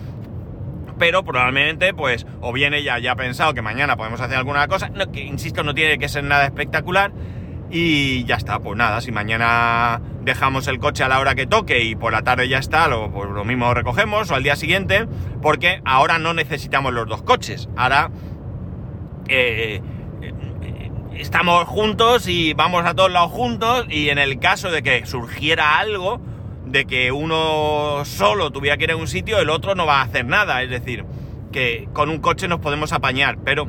pero 0.99 1.25
probablemente, 1.25 1.95
pues, 1.95 2.27
o 2.41 2.53
bien 2.53 2.75
ella 2.75 2.99
ya 2.99 3.13
ha 3.13 3.17
pensado 3.17 3.55
que 3.55 3.63
mañana 3.63 3.97
podemos 3.97 4.21
hacer 4.21 4.37
alguna 4.37 4.67
cosa, 4.67 4.89
no, 4.89 5.13
que 5.13 5.21
insisto, 5.21 5.63
no 5.63 5.73
tiene 5.73 5.97
que 5.97 6.09
ser 6.09 6.25
nada 6.25 6.45
espectacular, 6.45 7.13
y 7.71 8.25
ya 8.25 8.37
está, 8.37 8.59
pues 8.59 8.77
nada, 8.77 9.01
si 9.01 9.13
mañana 9.13 10.01
dejamos 10.29 10.69
el 10.69 10.79
coche 10.79 11.03
a 11.05 11.09
la 11.09 11.19
hora 11.19 11.35
que 11.35 11.47
toque 11.47 11.83
y 11.83 11.97
por 11.97 12.13
la 12.13 12.23
tarde 12.23 12.49
ya 12.49 12.59
está, 12.59 12.87
lo, 12.87 13.11
pues 13.11 13.31
lo 13.31 13.45
mismo 13.45 13.73
recogemos, 13.73 14.31
o 14.31 14.35
al 14.35 14.43
día 14.43 14.57
siguiente, 14.57 15.07
porque 15.41 15.81
ahora 15.85 16.19
no 16.19 16.35
necesitamos 16.35 16.93
los 16.93 17.09
dos 17.09 17.23
coches, 17.23 17.69
ahora 17.77 18.11
eh, 19.29 19.81
eh, 20.21 20.91
estamos 21.15 21.65
juntos 21.65 22.29
y 22.29 22.53
vamos 22.53 22.85
a 22.85 22.95
todos 22.95 23.11
lados 23.11 23.33
juntos, 23.33 23.87
y 23.89 24.11
en 24.11 24.19
el 24.19 24.39
caso 24.39 24.71
de 24.71 24.83
que 24.83 25.07
surgiera 25.07 25.79
algo, 25.79 26.21
de 26.67 26.85
que 26.85 27.11
uno 27.13 28.05
solo 28.05 28.51
tuviera 28.51 28.77
que 28.77 28.85
ir 28.85 28.91
a 28.93 28.97
un 28.97 29.09
sitio, 29.09 29.39
el 29.39 29.49
otro 29.49 29.75
no 29.75 29.87
va 29.87 30.01
a 30.01 30.03
hacer 30.03 30.27
nada. 30.27 30.63
Es 30.63 30.71
decir, 30.71 31.05
que 31.51 31.89
con 31.93 32.11
un 32.11 32.19
coche 32.19 32.49
nos 32.49 32.61
podemos 32.61 32.93
apañar, 32.93 33.39
pero 33.45 33.67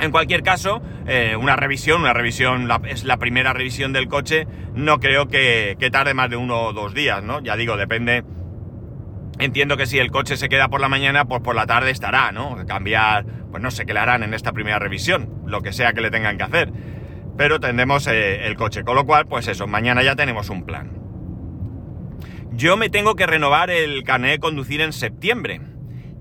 en 0.00 0.10
cualquier 0.10 0.42
caso, 0.42 0.82
eh, 1.06 1.36
una 1.36 1.56
revisión, 1.56 2.00
una 2.00 2.12
revisión, 2.12 2.68
es 2.86 3.04
la 3.04 3.16
primera 3.18 3.52
revisión 3.52 3.92
del 3.92 4.08
coche, 4.08 4.46
no 4.74 4.98
creo 4.98 5.28
que, 5.28 5.76
tarde 5.92 6.14
más 6.14 6.30
de 6.30 6.36
uno 6.36 6.62
o 6.62 6.72
dos 6.72 6.94
días, 6.94 7.22
¿no? 7.22 7.40
Ya 7.40 7.56
digo, 7.56 7.76
depende. 7.76 8.24
Entiendo 9.38 9.76
que 9.76 9.86
si 9.86 9.98
el 9.98 10.10
coche 10.10 10.36
se 10.36 10.48
queda 10.48 10.68
por 10.68 10.80
la 10.80 10.88
mañana, 10.88 11.24
pues 11.24 11.40
por 11.42 11.54
la 11.54 11.66
tarde 11.66 11.90
estará, 11.90 12.32
¿no? 12.32 12.56
Cambiar, 12.66 13.24
pues 13.50 13.62
no 13.62 13.70
sé 13.70 13.86
qué 13.86 13.94
le 13.94 14.00
harán 14.00 14.22
en 14.22 14.34
esta 14.34 14.52
primera 14.52 14.78
revisión, 14.78 15.42
lo 15.46 15.60
que 15.60 15.72
sea 15.72 15.92
que 15.92 16.00
le 16.00 16.10
tengan 16.10 16.38
que 16.38 16.44
hacer. 16.44 16.72
Pero 17.36 17.58
tendremos 17.58 18.06
eh, 18.06 18.46
el 18.46 18.56
coche, 18.56 18.84
con 18.84 18.94
lo 18.96 19.06
cual, 19.06 19.26
pues 19.26 19.48
eso, 19.48 19.66
mañana 19.66 20.02
ya 20.02 20.16
tenemos 20.16 20.50
un 20.50 20.64
plan. 20.64 20.92
Yo 22.52 22.76
me 22.76 22.88
tengo 22.88 23.16
que 23.16 23.26
renovar 23.26 23.70
el 23.70 24.04
carnet 24.04 24.32
de 24.32 24.38
conducir 24.38 24.80
en 24.80 24.92
septiembre 24.92 25.60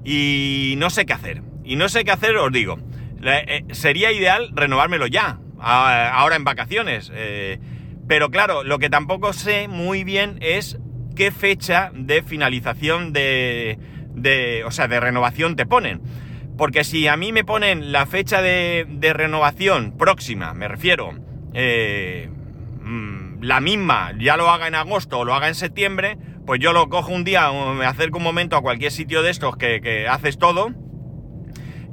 y 0.03 0.75
no 0.77 0.89
sé 0.89 1.05
qué 1.05 1.13
hacer. 1.13 1.43
Y 1.63 1.75
no 1.75 1.89
sé 1.89 2.03
qué 2.03 2.11
hacer, 2.11 2.35
os 2.37 2.51
digo. 2.51 2.79
Eh, 3.25 3.65
sería 3.71 4.11
ideal 4.11 4.51
renovármelo 4.53 5.07
ya, 5.07 5.39
ahora 5.59 6.35
en 6.35 6.43
vacaciones. 6.43 7.11
Eh, 7.13 7.59
pero 8.07 8.29
claro, 8.29 8.63
lo 8.63 8.79
que 8.79 8.89
tampoco 8.89 9.33
sé 9.33 9.67
muy 9.67 10.03
bien 10.03 10.37
es 10.41 10.77
qué 11.15 11.31
fecha 11.31 11.91
de 11.93 12.21
finalización 12.21 13.13
de, 13.13 13.77
o 14.65 14.71
sea, 14.71 14.87
de 14.87 14.99
renovación 14.99 15.55
te 15.55 15.65
ponen. 15.65 16.01
Porque 16.57 16.83
si 16.83 17.07
a 17.07 17.17
mí 17.17 17.31
me 17.31 17.43
ponen 17.43 17.91
la 17.91 18.05
fecha 18.05 18.41
de, 18.41 18.85
renovación 19.13 19.97
próxima, 19.97 20.53
me 20.53 20.67
refiero, 20.67 21.13
eh, 21.53 22.29
mm, 22.81 23.41
la 23.41 23.59
misma, 23.59 24.11
ya 24.19 24.37
lo 24.37 24.49
haga 24.49 24.67
en 24.67 24.75
agosto 24.75 25.19
o 25.19 25.25
lo 25.25 25.33
haga 25.33 25.47
en 25.47 25.55
septiembre, 25.55 26.17
pues 26.45 26.59
yo 26.59 26.73
lo 26.73 26.89
cojo 26.89 27.11
un 27.11 27.23
día, 27.23 27.49
me 27.51 27.85
acerco 27.85 28.17
un 28.17 28.23
momento 28.23 28.55
a 28.57 28.61
cualquier 28.61 28.91
sitio 28.91 29.23
de 29.23 29.31
estos 29.31 29.55
que 29.55 30.07
haces 30.09 30.37
todo 30.37 30.73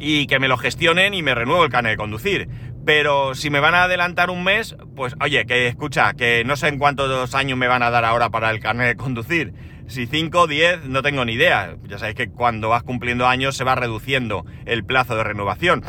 y 0.01 0.27
que 0.27 0.41
me 0.41 0.49
lo 0.49 0.57
gestionen 0.57 1.13
y 1.15 1.23
me 1.23 1.35
renuevo 1.35 1.63
el 1.63 1.71
carnet 1.71 1.93
de 1.93 1.97
conducir. 1.99 2.49
Pero 2.87 3.35
si 3.35 3.51
me 3.51 3.61
van 3.61 3.75
a 3.75 3.85
adelantar 3.85 4.31
un 4.31 4.43
mes, 4.43 4.75
pues 4.97 5.15
oye, 5.21 5.45
que 5.45 5.69
escucha, 5.69 6.15
que 6.15 6.43
no 6.45 6.57
sé 6.57 6.69
en 6.69 6.79
cuántos 6.79 7.35
años 7.35 7.59
me 7.59 7.69
van 7.69 7.83
a 7.83 7.91
dar 7.91 8.07
ahora 8.07 8.31
para 8.31 8.51
el 8.51 8.61
carnet 8.61 8.89
de 8.89 8.97
conducir. 8.97 9.53
Si 9.87 10.07
5 10.07 10.41
o 10.41 10.47
10, 10.47 10.87
no 10.87 11.03
tengo 11.03 11.25
ni 11.25 11.35
idea. 11.35 11.77
Ya 11.87 11.99
sabéis 11.99 12.17
que 12.17 12.31
cuando 12.31 12.71
vas 12.71 12.83
cumpliendo 12.83 13.27
años 13.27 13.57
se 13.57 13.65
va 13.65 13.75
reduciendo 13.75 14.47
el 14.65 14.85
plazo 14.85 15.17
de 15.17 15.25
renovación. 15.25 15.85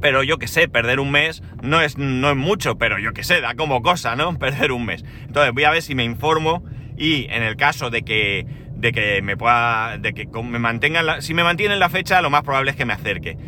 Pero 0.00 0.22
yo 0.24 0.38
que 0.38 0.48
sé, 0.48 0.68
perder 0.68 1.00
un 1.00 1.12
mes 1.12 1.42
no 1.62 1.80
es, 1.80 1.96
no 1.96 2.28
es 2.30 2.36
mucho, 2.36 2.76
pero 2.76 2.98
yo 2.98 3.12
que 3.12 3.22
sé, 3.22 3.40
da 3.40 3.54
como 3.54 3.82
cosa, 3.82 4.16
¿no? 4.16 4.38
Perder 4.38 4.72
un 4.72 4.84
mes. 4.84 5.04
Entonces 5.26 5.54
voy 5.54 5.64
a 5.64 5.70
ver 5.70 5.80
si 5.80 5.94
me 5.94 6.04
informo 6.04 6.64
y 6.98 7.26
en 7.30 7.42
el 7.42 7.56
caso 7.56 7.88
de 7.88 8.02
que, 8.02 8.46
de 8.82 8.90
que 8.90 9.22
me 9.22 9.36
pueda, 9.36 9.96
de 9.96 10.12
que 10.12 10.26
me 10.42 10.58
mantengan, 10.58 11.22
si 11.22 11.34
me 11.34 11.44
mantienen 11.44 11.78
la 11.78 11.88
fecha, 11.88 12.20
lo 12.20 12.30
más 12.30 12.42
probable 12.42 12.72
es 12.72 12.76
que 12.76 12.84
me 12.84 12.92
acerque. 12.92 13.38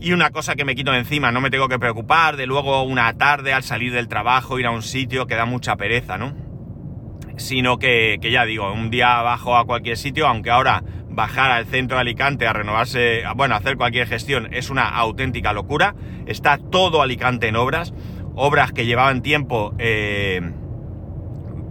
Y 0.00 0.12
una 0.12 0.30
cosa 0.30 0.54
que 0.54 0.64
me 0.64 0.76
quito 0.76 0.92
de 0.92 0.98
encima, 0.98 1.32
no 1.32 1.40
me 1.40 1.50
tengo 1.50 1.68
que 1.68 1.80
preocupar 1.80 2.36
de 2.36 2.46
luego 2.46 2.84
una 2.84 3.12
tarde 3.14 3.52
al 3.52 3.64
salir 3.64 3.92
del 3.92 4.06
trabajo 4.06 4.60
ir 4.60 4.66
a 4.66 4.70
un 4.70 4.82
sitio 4.82 5.26
que 5.26 5.34
da 5.34 5.46
mucha 5.46 5.74
pereza, 5.74 6.16
¿no? 6.16 6.32
Sino 7.36 7.78
que, 7.78 8.18
que 8.22 8.30
ya 8.30 8.44
digo, 8.44 8.72
un 8.72 8.88
día 8.88 9.20
bajo 9.22 9.56
a 9.56 9.64
cualquier 9.64 9.96
sitio, 9.96 10.28
aunque 10.28 10.50
ahora 10.50 10.84
bajar 11.08 11.50
al 11.50 11.66
centro 11.66 11.96
de 11.96 12.02
Alicante 12.02 12.46
a 12.46 12.52
renovarse, 12.52 13.24
bueno, 13.34 13.56
a 13.56 13.58
hacer 13.58 13.76
cualquier 13.76 14.06
gestión 14.06 14.54
es 14.54 14.70
una 14.70 14.88
auténtica 14.88 15.52
locura. 15.52 15.96
Está 16.26 16.58
todo 16.58 17.02
Alicante 17.02 17.48
en 17.48 17.56
obras, 17.56 17.92
obras 18.36 18.70
que 18.70 18.86
llevaban 18.86 19.22
tiempo 19.22 19.74
eh, 19.78 20.52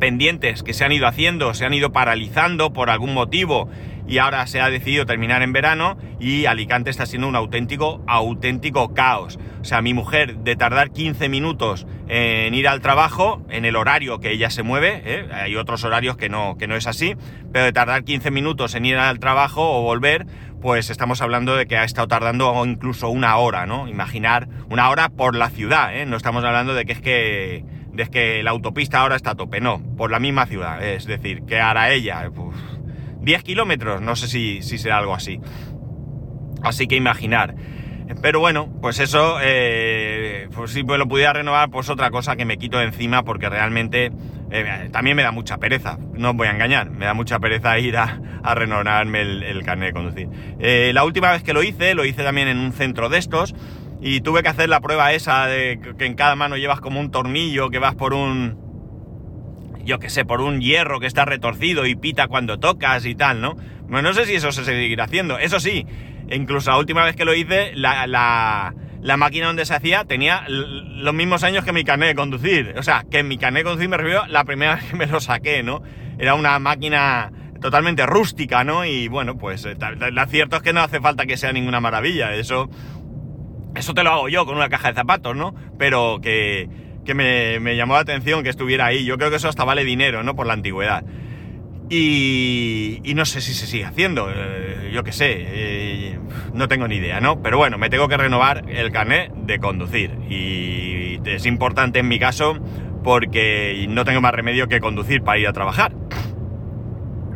pendientes, 0.05 0.61
que 0.61 0.75
se 0.75 0.85
han 0.85 0.91
ido 0.91 1.07
haciendo, 1.07 1.55
se 1.55 1.65
han 1.65 1.73
ido 1.73 1.91
paralizando 1.91 2.71
por 2.73 2.91
algún 2.91 3.15
motivo 3.15 3.71
y 4.07 4.19
ahora 4.19 4.45
se 4.45 4.61
ha 4.61 4.69
decidido 4.69 5.07
terminar 5.07 5.41
en 5.41 5.51
verano 5.51 5.97
y 6.19 6.45
Alicante 6.45 6.91
está 6.91 7.07
siendo 7.07 7.27
un 7.27 7.35
auténtico, 7.35 8.03
auténtico 8.05 8.93
caos. 8.93 9.39
O 9.61 9.63
sea, 9.63 9.81
mi 9.81 9.95
mujer 9.95 10.37
de 10.37 10.55
tardar 10.55 10.91
15 10.91 11.27
minutos 11.27 11.87
en 12.07 12.53
ir 12.53 12.67
al 12.67 12.81
trabajo, 12.81 13.43
en 13.49 13.65
el 13.65 13.75
horario 13.75 14.19
que 14.19 14.29
ella 14.29 14.51
se 14.51 14.61
mueve, 14.61 15.01
¿eh? 15.05 15.25
hay 15.33 15.55
otros 15.55 15.83
horarios 15.83 16.17
que 16.17 16.29
no, 16.29 16.55
que 16.55 16.67
no 16.67 16.75
es 16.75 16.85
así, 16.85 17.15
pero 17.51 17.65
de 17.65 17.73
tardar 17.73 18.03
15 18.03 18.29
minutos 18.29 18.75
en 18.75 18.85
ir 18.85 18.97
al 18.97 19.17
trabajo 19.17 19.79
o 19.79 19.81
volver, 19.81 20.27
pues 20.61 20.91
estamos 20.91 21.23
hablando 21.23 21.55
de 21.55 21.65
que 21.65 21.77
ha 21.77 21.83
estado 21.83 22.07
tardando 22.07 22.63
incluso 22.63 23.09
una 23.09 23.37
hora, 23.37 23.65
¿no? 23.65 23.87
Imaginar 23.87 24.49
una 24.69 24.87
hora 24.91 25.09
por 25.09 25.35
la 25.35 25.49
ciudad, 25.49 25.97
¿eh? 25.97 26.05
No 26.05 26.15
estamos 26.15 26.43
hablando 26.43 26.75
de 26.75 26.85
que 26.85 26.93
es 26.93 27.01
que, 27.01 27.65
de 27.95 28.07
que 28.07 28.43
la 28.43 28.51
autopista 28.51 28.99
ahora 28.99 29.15
está 29.15 29.31
a 29.31 29.35
tope, 29.35 29.61
no, 29.61 29.81
por 29.95 30.11
la 30.11 30.19
misma 30.19 30.45
ciudad, 30.45 30.83
es 30.83 31.05
decir, 31.05 31.43
que 31.43 31.59
hará 31.59 31.91
ella? 31.91 32.29
10 33.21 33.43
kilómetros, 33.43 34.01
no 34.01 34.15
sé 34.15 34.27
si, 34.27 34.61
si 34.61 34.77
será 34.77 34.97
algo 34.97 35.15
así. 35.15 35.39
Así 36.61 36.87
que 36.87 36.95
imaginar. 36.95 37.55
Pero 38.21 38.39
bueno, 38.39 38.71
pues 38.81 38.99
eso, 38.99 39.37
eh, 39.41 40.47
pues 40.53 40.71
si 40.71 40.83
lo 40.83 41.07
pudiera 41.07 41.33
renovar, 41.33 41.69
pues 41.69 41.89
otra 41.89 42.11
cosa 42.11 42.35
que 42.35 42.45
me 42.45 42.57
quito 42.57 42.77
de 42.77 42.85
encima 42.85 43.23
porque 43.23 43.49
realmente 43.49 44.11
eh, 44.51 44.89
también 44.91 45.17
me 45.17 45.23
da 45.23 45.31
mucha 45.31 45.57
pereza, 45.57 45.97
no 46.13 46.31
os 46.31 46.35
voy 46.35 46.47
a 46.47 46.51
engañar, 46.51 46.91
me 46.91 47.05
da 47.05 47.15
mucha 47.15 47.39
pereza 47.39 47.79
ir 47.79 47.97
a, 47.97 48.19
renovarme 48.53 49.21
el, 49.21 49.63
carnet 49.63 49.89
de 49.89 49.93
conducir. 49.93 50.29
Eh, 50.59 50.91
la 50.93 51.03
última 51.03 51.31
vez 51.31 51.41
que 51.41 51.53
lo 51.53 51.63
hice, 51.63 51.95
lo 51.95 52.05
hice 52.05 52.23
también 52.23 52.47
en 52.47 52.59
un 52.59 52.73
centro 52.73 53.09
de 53.09 53.17
estos 53.17 53.55
y 54.01 54.21
tuve 54.21 54.43
que 54.43 54.49
hacer 54.49 54.69
la 54.69 54.81
prueba 54.81 55.13
esa 55.13 55.47
de 55.47 55.79
que 55.97 56.05
en 56.05 56.15
cada 56.15 56.35
mano 56.35 56.57
llevas 56.57 56.79
como 56.79 56.99
un 56.99 57.11
tornillo, 57.11 57.69
que 57.69 57.79
vas 57.79 57.95
por 57.95 58.13
un, 58.13 58.65
yo 59.85 59.99
que 59.99 60.09
sé, 60.09 60.25
por 60.25 60.41
un 60.41 60.59
hierro 60.59 60.99
que 60.99 61.07
está 61.07 61.25
retorcido 61.25 61.85
y 61.85 61.95
pita 61.95 62.27
cuando 62.27 62.59
tocas 62.59 63.05
y 63.05 63.15
tal, 63.15 63.41
¿no? 63.41 63.55
Bueno, 63.87 64.09
no 64.09 64.13
sé 64.13 64.25
si 64.25 64.35
eso 64.35 64.51
se 64.51 64.65
seguirá 64.65 65.05
haciendo. 65.05 65.37
Eso 65.37 65.59
sí, 65.59 65.85
incluso 66.29 66.71
la 66.71 66.77
última 66.77 67.05
vez 67.05 67.15
que 67.15 67.25
lo 67.25 67.33
hice, 67.33 67.71
la, 67.75 68.07
la, 68.07 69.17
máquina 69.17 69.47
donde 69.47 69.65
se 69.65 69.75
hacía 69.75 70.03
tenía 70.05 70.45
los 70.47 71.13
mismos 71.13 71.43
años 71.43 71.63
que 71.63 71.71
mi 71.71 71.83
carnet 71.83 72.09
de 72.09 72.15
conducir. 72.15 72.73
O 72.77 72.83
sea, 72.83 73.05
que 73.09 73.23
mi 73.23 73.37
carnet 73.37 73.61
de 73.61 73.69
conducir 73.69 73.89
me 73.89 73.97
refiero 73.97 74.25
la 74.27 74.43
primera 74.43 74.75
vez 74.77 74.85
que 74.85 74.95
me 74.97 75.05
lo 75.05 75.19
saqué, 75.19 75.61
¿no? 75.61 75.83
Era 76.17 76.33
una 76.33 76.57
máquina 76.59 77.31
totalmente 77.61 78.05
rústica, 78.05 78.63
¿no? 78.63 78.85
Y 78.85 79.07
bueno, 79.07 79.37
pues 79.37 79.65
eh, 79.65 79.77
lo 80.11 80.25
cierto 80.25 80.57
es 80.57 80.61
que 80.63 80.73
no 80.73 80.81
hace 80.81 80.99
falta 80.99 81.25
que 81.25 81.37
sea 81.37 81.53
ninguna 81.53 81.79
maravilla. 81.79 82.33
Eso, 82.33 82.69
eso 83.75 83.93
te 83.93 84.03
lo 84.03 84.11
hago 84.11 84.29
yo 84.29 84.45
con 84.45 84.55
una 84.55 84.69
caja 84.69 84.89
de 84.89 84.95
zapatos, 84.95 85.35
¿no? 85.35 85.53
Pero 85.77 86.19
que 86.21 86.69
que 87.05 87.13
me, 87.13 87.75
llamó 87.77 87.93
la 87.93 88.01
atención 88.01 88.43
que 88.43 88.49
estuviera 88.49 88.87
ahí. 88.87 89.05
Yo 89.05 89.17
creo 89.17 89.29
que 89.29 89.37
eso 89.37 89.47
hasta 89.47 89.63
vale 89.63 89.85
dinero, 89.85 90.23
¿no? 90.23 90.35
Por 90.35 90.47
la 90.47 90.53
antigüedad. 90.53 91.05
Y, 91.89 92.99
no 93.15 93.25
sé 93.25 93.39
si 93.39 93.53
se 93.53 93.67
sigue 93.67 93.85
haciendo, 93.85 94.29
eh, 94.35 94.89
yo 94.91 95.03
qué 95.03 95.11
sé, 95.11 95.35
eh, 95.37 96.19
no 96.53 96.67
tengo 96.67 96.87
ni 96.87 96.95
idea, 96.95 97.21
¿no? 97.21 97.41
Pero 97.43 97.57
bueno, 97.57 97.77
me 97.77 97.89
tengo 97.89 98.07
que 98.09 98.17
renovar 98.17 98.65
el 98.67 98.91
carnet 98.91 99.31
de 99.31 99.59
conducir. 99.59 100.17
Y 100.27 101.21
es 101.23 101.45
importante 101.45 101.99
en 101.99 102.07
mi 102.07 102.17
caso 102.17 102.57
porque 103.03 103.85
no 103.87 104.03
tengo 104.03 104.19
más 104.19 104.33
remedio 104.33 104.67
que 104.67 104.79
conducir 104.79 105.21
para 105.21 105.37
ir 105.37 105.47
a 105.47 105.53
trabajar. 105.53 105.93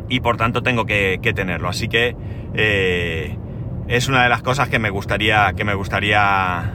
Y 0.10 0.22
por 0.22 0.38
tanto 0.38 0.64
tengo 0.64 0.88
que, 0.88 1.20
tenerlo. 1.36 1.70
Así 1.70 1.88
que 1.88 2.16
eh, 2.56 3.38
es 3.90 4.08
una 4.08 4.24
de 4.24 4.30
las 4.30 4.44
cosas 4.44 4.70
que 4.70 4.78
me 4.78 4.92
gustaría, 4.92 5.54
que 5.58 5.66
me 5.66 5.74
gustaría 5.74 6.74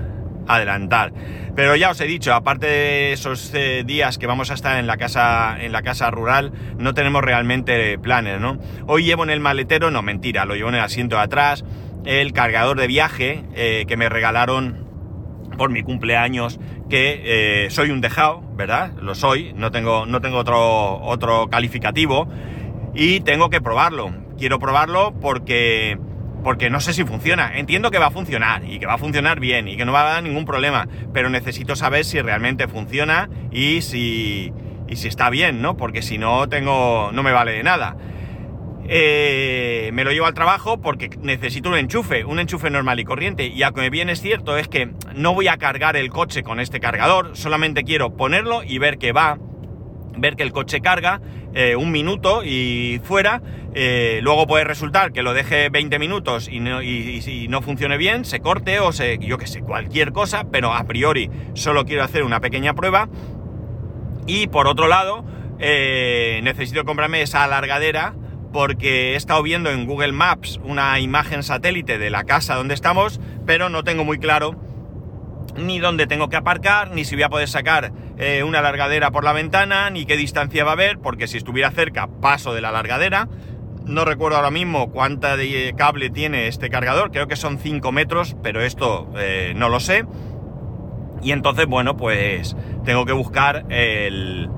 adelantar. 0.48 1.12
Pero 1.54 1.76
ya 1.76 1.90
os 1.90 2.00
he 2.00 2.06
dicho, 2.06 2.34
aparte 2.34 2.66
de 2.66 3.12
esos 3.12 3.54
eh, 3.54 3.84
días 3.86 4.18
que 4.18 4.26
vamos 4.26 4.50
a 4.50 4.54
estar 4.54 4.76
en 4.78 4.88
la 4.88 4.96
casa, 4.96 5.56
en 5.60 5.70
la 5.70 5.82
casa 5.82 6.10
rural, 6.10 6.52
no 6.76 6.92
tenemos 6.92 7.22
realmente 7.22 7.96
planes, 7.98 8.40
¿no? 8.40 8.58
Hoy 8.88 9.04
llevo 9.04 9.22
en 9.22 9.30
el 9.30 9.38
maletero, 9.38 9.92
no 9.92 10.02
mentira, 10.02 10.44
lo 10.44 10.56
llevo 10.56 10.70
en 10.70 10.74
el 10.74 10.80
asiento 10.80 11.14
de 11.14 11.22
atrás, 11.22 11.64
el 12.04 12.32
cargador 12.32 12.78
de 12.78 12.88
viaje 12.88 13.44
eh, 13.54 13.84
que 13.86 13.96
me 13.96 14.08
regalaron 14.08 14.84
por 15.56 15.70
mi 15.70 15.84
cumpleaños, 15.84 16.58
que 16.90 17.22
eh, 17.64 17.70
soy 17.70 17.90
un 17.90 18.00
dejado, 18.00 18.42
¿verdad? 18.56 18.92
Lo 19.00 19.14
soy, 19.14 19.52
no 19.54 19.70
tengo, 19.70 20.04
no 20.04 20.20
tengo 20.20 20.38
otro, 20.38 21.00
otro 21.00 21.46
calificativo 21.48 22.28
y 22.92 23.20
tengo 23.20 23.50
que 23.50 23.60
probarlo. 23.60 24.12
Quiero 24.36 24.58
probarlo 24.58 25.14
porque 25.20 25.96
porque 26.44 26.70
no 26.70 26.80
sé 26.80 26.92
si 26.92 27.04
funciona. 27.04 27.58
Entiendo 27.58 27.90
que 27.90 27.98
va 27.98 28.06
a 28.06 28.10
funcionar 28.10 28.64
y 28.64 28.78
que 28.78 28.86
va 28.86 28.94
a 28.94 28.98
funcionar 28.98 29.40
bien 29.40 29.66
y 29.66 29.76
que 29.76 29.84
no 29.84 29.92
va 29.92 30.02
a 30.02 30.14
dar 30.14 30.22
ningún 30.22 30.44
problema, 30.44 30.86
pero 31.12 31.30
necesito 31.30 31.74
saber 31.74 32.04
si 32.04 32.20
realmente 32.20 32.68
funciona 32.68 33.28
y 33.50 33.82
si, 33.82 34.52
y 34.86 34.96
si 34.96 35.08
está 35.08 35.30
bien, 35.30 35.62
¿no? 35.62 35.76
Porque 35.76 36.02
si 36.02 36.18
no, 36.18 36.48
tengo, 36.48 37.10
no 37.12 37.22
me 37.22 37.32
vale 37.32 37.52
de 37.52 37.62
nada. 37.64 37.96
Eh, 38.86 39.90
me 39.94 40.04
lo 40.04 40.12
llevo 40.12 40.26
al 40.26 40.34
trabajo 40.34 40.80
porque 40.80 41.08
necesito 41.22 41.70
un 41.70 41.76
enchufe, 41.76 42.24
un 42.24 42.38
enchufe 42.38 42.68
normal 42.70 43.00
y 43.00 43.04
corriente. 43.04 43.46
Y 43.46 43.62
a 43.62 43.72
que 43.72 43.80
me 43.80 43.90
viene 43.90 44.12
es 44.12 44.20
cierto 44.20 44.58
es 44.58 44.68
que 44.68 44.90
no 45.14 45.34
voy 45.34 45.48
a 45.48 45.56
cargar 45.56 45.96
el 45.96 46.10
coche 46.10 46.42
con 46.42 46.60
este 46.60 46.80
cargador, 46.80 47.36
solamente 47.36 47.82
quiero 47.82 48.14
ponerlo 48.14 48.62
y 48.62 48.78
ver 48.78 48.98
que 48.98 49.12
va 49.12 49.38
ver 50.16 50.36
que 50.36 50.42
el 50.42 50.52
coche 50.52 50.80
carga 50.80 51.20
eh, 51.54 51.76
un 51.76 51.92
minuto 51.92 52.42
y 52.44 53.00
fuera, 53.04 53.40
eh, 53.74 54.18
luego 54.22 54.46
puede 54.46 54.64
resultar 54.64 55.12
que 55.12 55.22
lo 55.22 55.34
deje 55.34 55.68
20 55.68 55.98
minutos 55.98 56.48
y 56.48 56.58
no, 56.60 56.82
y, 56.82 57.46
no 57.48 57.62
funcione 57.62 57.96
bien, 57.96 58.24
se 58.24 58.40
corte 58.40 58.80
o 58.80 58.92
se, 58.92 59.18
yo 59.18 59.38
que 59.38 59.46
sé, 59.46 59.60
cualquier 59.60 60.12
cosa, 60.12 60.44
pero 60.50 60.72
a 60.74 60.84
priori 60.84 61.30
solo 61.54 61.84
quiero 61.84 62.02
hacer 62.02 62.24
una 62.24 62.40
pequeña 62.40 62.74
prueba. 62.74 63.08
Y 64.26 64.48
por 64.48 64.66
otro 64.66 64.88
lado, 64.88 65.24
eh, 65.60 66.40
necesito 66.42 66.84
comprarme 66.84 67.22
esa 67.22 67.44
alargadera 67.44 68.14
porque 68.52 69.12
he 69.12 69.16
estado 69.16 69.42
viendo 69.42 69.70
en 69.70 69.86
Google 69.86 70.12
Maps 70.12 70.60
una 70.64 70.98
imagen 71.00 71.42
satélite 71.42 71.98
de 71.98 72.10
la 72.10 72.24
casa 72.24 72.54
donde 72.54 72.74
estamos, 72.74 73.20
pero 73.46 73.68
no 73.68 73.84
tengo 73.84 74.04
muy 74.04 74.18
claro 74.18 74.63
ni 75.56 75.78
dónde 75.78 76.06
tengo 76.06 76.28
que 76.28 76.36
aparcar, 76.36 76.90
ni 76.90 77.04
si 77.04 77.14
voy 77.14 77.24
a 77.24 77.28
poder 77.28 77.48
sacar 77.48 77.92
eh, 78.18 78.42
una 78.42 78.60
largadera 78.60 79.10
por 79.10 79.24
la 79.24 79.32
ventana, 79.32 79.90
ni 79.90 80.06
qué 80.06 80.16
distancia 80.16 80.64
va 80.64 80.70
a 80.70 80.74
haber, 80.74 80.98
porque 80.98 81.26
si 81.26 81.38
estuviera 81.38 81.70
cerca 81.70 82.08
paso 82.20 82.54
de 82.54 82.60
la 82.60 82.72
largadera. 82.72 83.28
No 83.84 84.04
recuerdo 84.04 84.36
ahora 84.36 84.50
mismo 84.50 84.90
cuánta 84.90 85.36
de 85.36 85.74
cable 85.76 86.08
tiene 86.08 86.48
este 86.48 86.70
cargador, 86.70 87.10
creo 87.10 87.28
que 87.28 87.36
son 87.36 87.58
5 87.58 87.92
metros, 87.92 88.34
pero 88.42 88.62
esto 88.62 89.10
eh, 89.18 89.52
no 89.56 89.68
lo 89.68 89.78
sé. 89.78 90.04
Y 91.22 91.32
entonces, 91.32 91.66
bueno, 91.66 91.96
pues 91.96 92.56
tengo 92.84 93.04
que 93.04 93.12
buscar 93.12 93.66
el, 93.70 94.48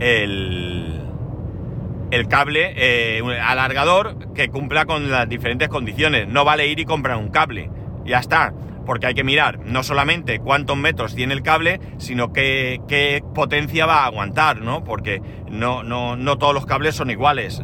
el, 0.00 1.00
el 2.10 2.28
cable 2.28 2.72
eh, 2.76 3.22
alargador 3.42 4.32
que 4.34 4.48
cumpla 4.48 4.86
con 4.86 5.10
las 5.10 5.28
diferentes 5.28 5.68
condiciones. 5.68 6.28
No 6.28 6.44
vale 6.44 6.66
ir 6.66 6.80
y 6.80 6.84
comprar 6.84 7.16
un 7.16 7.28
cable. 7.28 7.70
Ya 8.04 8.18
está 8.18 8.52
porque 8.86 9.08
hay 9.08 9.14
que 9.14 9.24
mirar 9.24 9.58
no 9.58 9.82
solamente 9.82 10.38
cuántos 10.38 10.76
metros 10.76 11.14
tiene 11.14 11.34
el 11.34 11.42
cable, 11.42 11.80
sino 11.98 12.32
qué, 12.32 12.80
qué 12.88 13.22
potencia 13.34 13.84
va 13.84 14.04
a 14.04 14.06
aguantar, 14.06 14.62
¿no? 14.62 14.84
Porque 14.84 15.20
no, 15.50 15.82
no, 15.82 16.16
no 16.16 16.38
todos 16.38 16.54
los 16.54 16.64
cables 16.64 16.94
son 16.94 17.10
iguales. 17.10 17.62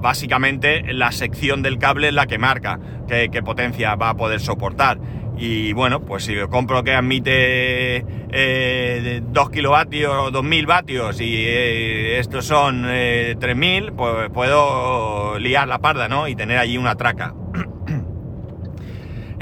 básicamente 0.00 0.92
la 0.94 1.12
sección 1.12 1.62
del 1.62 1.78
cable 1.78 2.08
es 2.08 2.14
la 2.14 2.26
que 2.26 2.38
marca 2.38 2.80
qué, 3.06 3.28
qué 3.30 3.42
potencia 3.42 3.94
va 3.96 4.10
a 4.10 4.16
poder 4.16 4.40
soportar. 4.40 4.98
Y 5.36 5.72
bueno, 5.72 6.00
pues 6.00 6.24
si 6.24 6.36
compro 6.50 6.84
que 6.84 6.94
admite 6.94 8.04
eh, 8.30 9.22
2 9.24 9.50
kilovatios, 9.50 10.32
2000 10.32 10.66
vatios 10.66 11.20
y 11.20 11.34
eh, 11.46 12.18
estos 12.18 12.44
son 12.44 12.84
eh, 12.86 13.34
3000, 13.40 13.92
pues 13.92 14.30
puedo 14.30 15.38
liar 15.38 15.66
la 15.68 15.78
parda, 15.78 16.08
¿no? 16.08 16.28
Y 16.28 16.36
tener 16.36 16.58
allí 16.58 16.76
una 16.76 16.94
traca. 16.96 17.34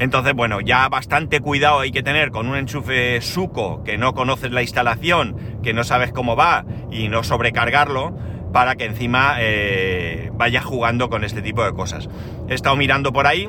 Entonces, 0.01 0.33
bueno, 0.33 0.63
ya 0.63 0.89
bastante 0.89 1.41
cuidado 1.41 1.81
hay 1.81 1.91
que 1.91 2.03
tener 2.03 2.31
con 2.31 2.49
un 2.49 2.57
enchufe 2.57 3.21
suco 3.21 3.85
que 3.85 3.99
no 3.99 4.15
conoces 4.15 4.51
la 4.51 4.63
instalación, 4.63 5.37
que 5.63 5.75
no 5.75 5.85
sabes 5.85 6.11
cómo 6.11 6.37
va 6.37 6.65
y 6.91 7.09
no 7.09 7.23
sobrecargarlo 7.23 8.17
para 8.51 8.77
que 8.77 8.87
encima 8.87 9.37
eh, 9.41 10.31
vaya 10.33 10.63
jugando 10.63 11.11
con 11.11 11.23
este 11.23 11.43
tipo 11.43 11.63
de 11.63 11.75
cosas. 11.75 12.09
He 12.49 12.55
estado 12.55 12.77
mirando 12.77 13.13
por 13.13 13.27
ahí 13.27 13.47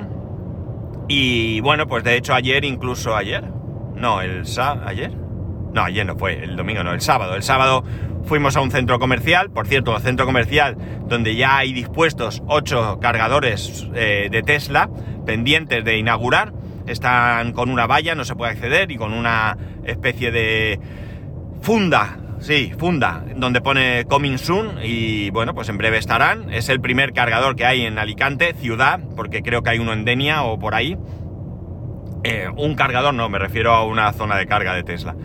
y 1.07 1.61
bueno, 1.61 1.87
pues 1.87 2.03
de 2.03 2.17
hecho 2.17 2.33
ayer, 2.33 2.65
incluso 2.65 3.15
ayer, 3.15 3.45
no, 3.95 4.21
el 4.21 4.45
sábado, 4.45 4.81
ayer, 4.87 5.13
no, 5.73 5.83
ayer 5.83 6.05
no 6.05 6.15
fue, 6.15 6.43
el 6.43 6.55
domingo 6.55 6.83
no, 6.83 6.93
el 6.93 7.01
sábado, 7.01 7.35
el 7.35 7.43
sábado 7.43 7.83
fuimos 8.25 8.55
a 8.55 8.61
un 8.61 8.71
centro 8.71 8.99
comercial, 8.99 9.49
por 9.49 9.67
cierto, 9.67 9.95
un 9.95 10.01
centro 10.01 10.25
comercial 10.25 10.77
donde 11.07 11.35
ya 11.35 11.57
hay 11.57 11.73
dispuestos 11.73 12.43
8 12.47 12.99
cargadores 13.01 13.87
eh, 13.95 14.29
de 14.31 14.43
Tesla 14.43 14.89
pendientes 15.25 15.83
de 15.83 15.97
inaugurar, 15.97 16.53
están 16.87 17.53
con 17.53 17.69
una 17.69 17.87
valla, 17.87 18.15
no 18.15 18.25
se 18.25 18.35
puede 18.35 18.51
acceder, 18.51 18.91
y 18.91 18.97
con 18.97 19.13
una 19.13 19.57
especie 19.85 20.31
de 20.31 20.79
funda, 21.61 22.17
sí, 22.39 22.73
funda, 22.77 23.23
donde 23.35 23.61
pone 23.61 24.05
Coming 24.05 24.37
Soon, 24.37 24.79
y 24.83 25.29
bueno, 25.29 25.53
pues 25.53 25.69
en 25.69 25.77
breve 25.77 25.97
estarán. 25.97 26.51
Es 26.51 26.69
el 26.69 26.81
primer 26.81 27.13
cargador 27.13 27.55
que 27.55 27.65
hay 27.65 27.85
en 27.85 27.99
Alicante, 27.99 28.53
ciudad, 28.53 28.99
porque 29.15 29.41
creo 29.41 29.63
que 29.63 29.71
hay 29.71 29.79
uno 29.79 29.93
en 29.93 30.05
Denia 30.05 30.43
o 30.43 30.59
por 30.59 30.75
ahí. 30.75 30.97
Eh, 32.23 32.47
un 32.55 32.75
cargador, 32.75 33.13
no, 33.13 33.29
me 33.29 33.39
refiero 33.39 33.73
a 33.73 33.85
una 33.85 34.11
zona 34.13 34.37
de 34.37 34.45
carga 34.45 34.75
de 34.75 34.83
Tesla. 34.83 35.15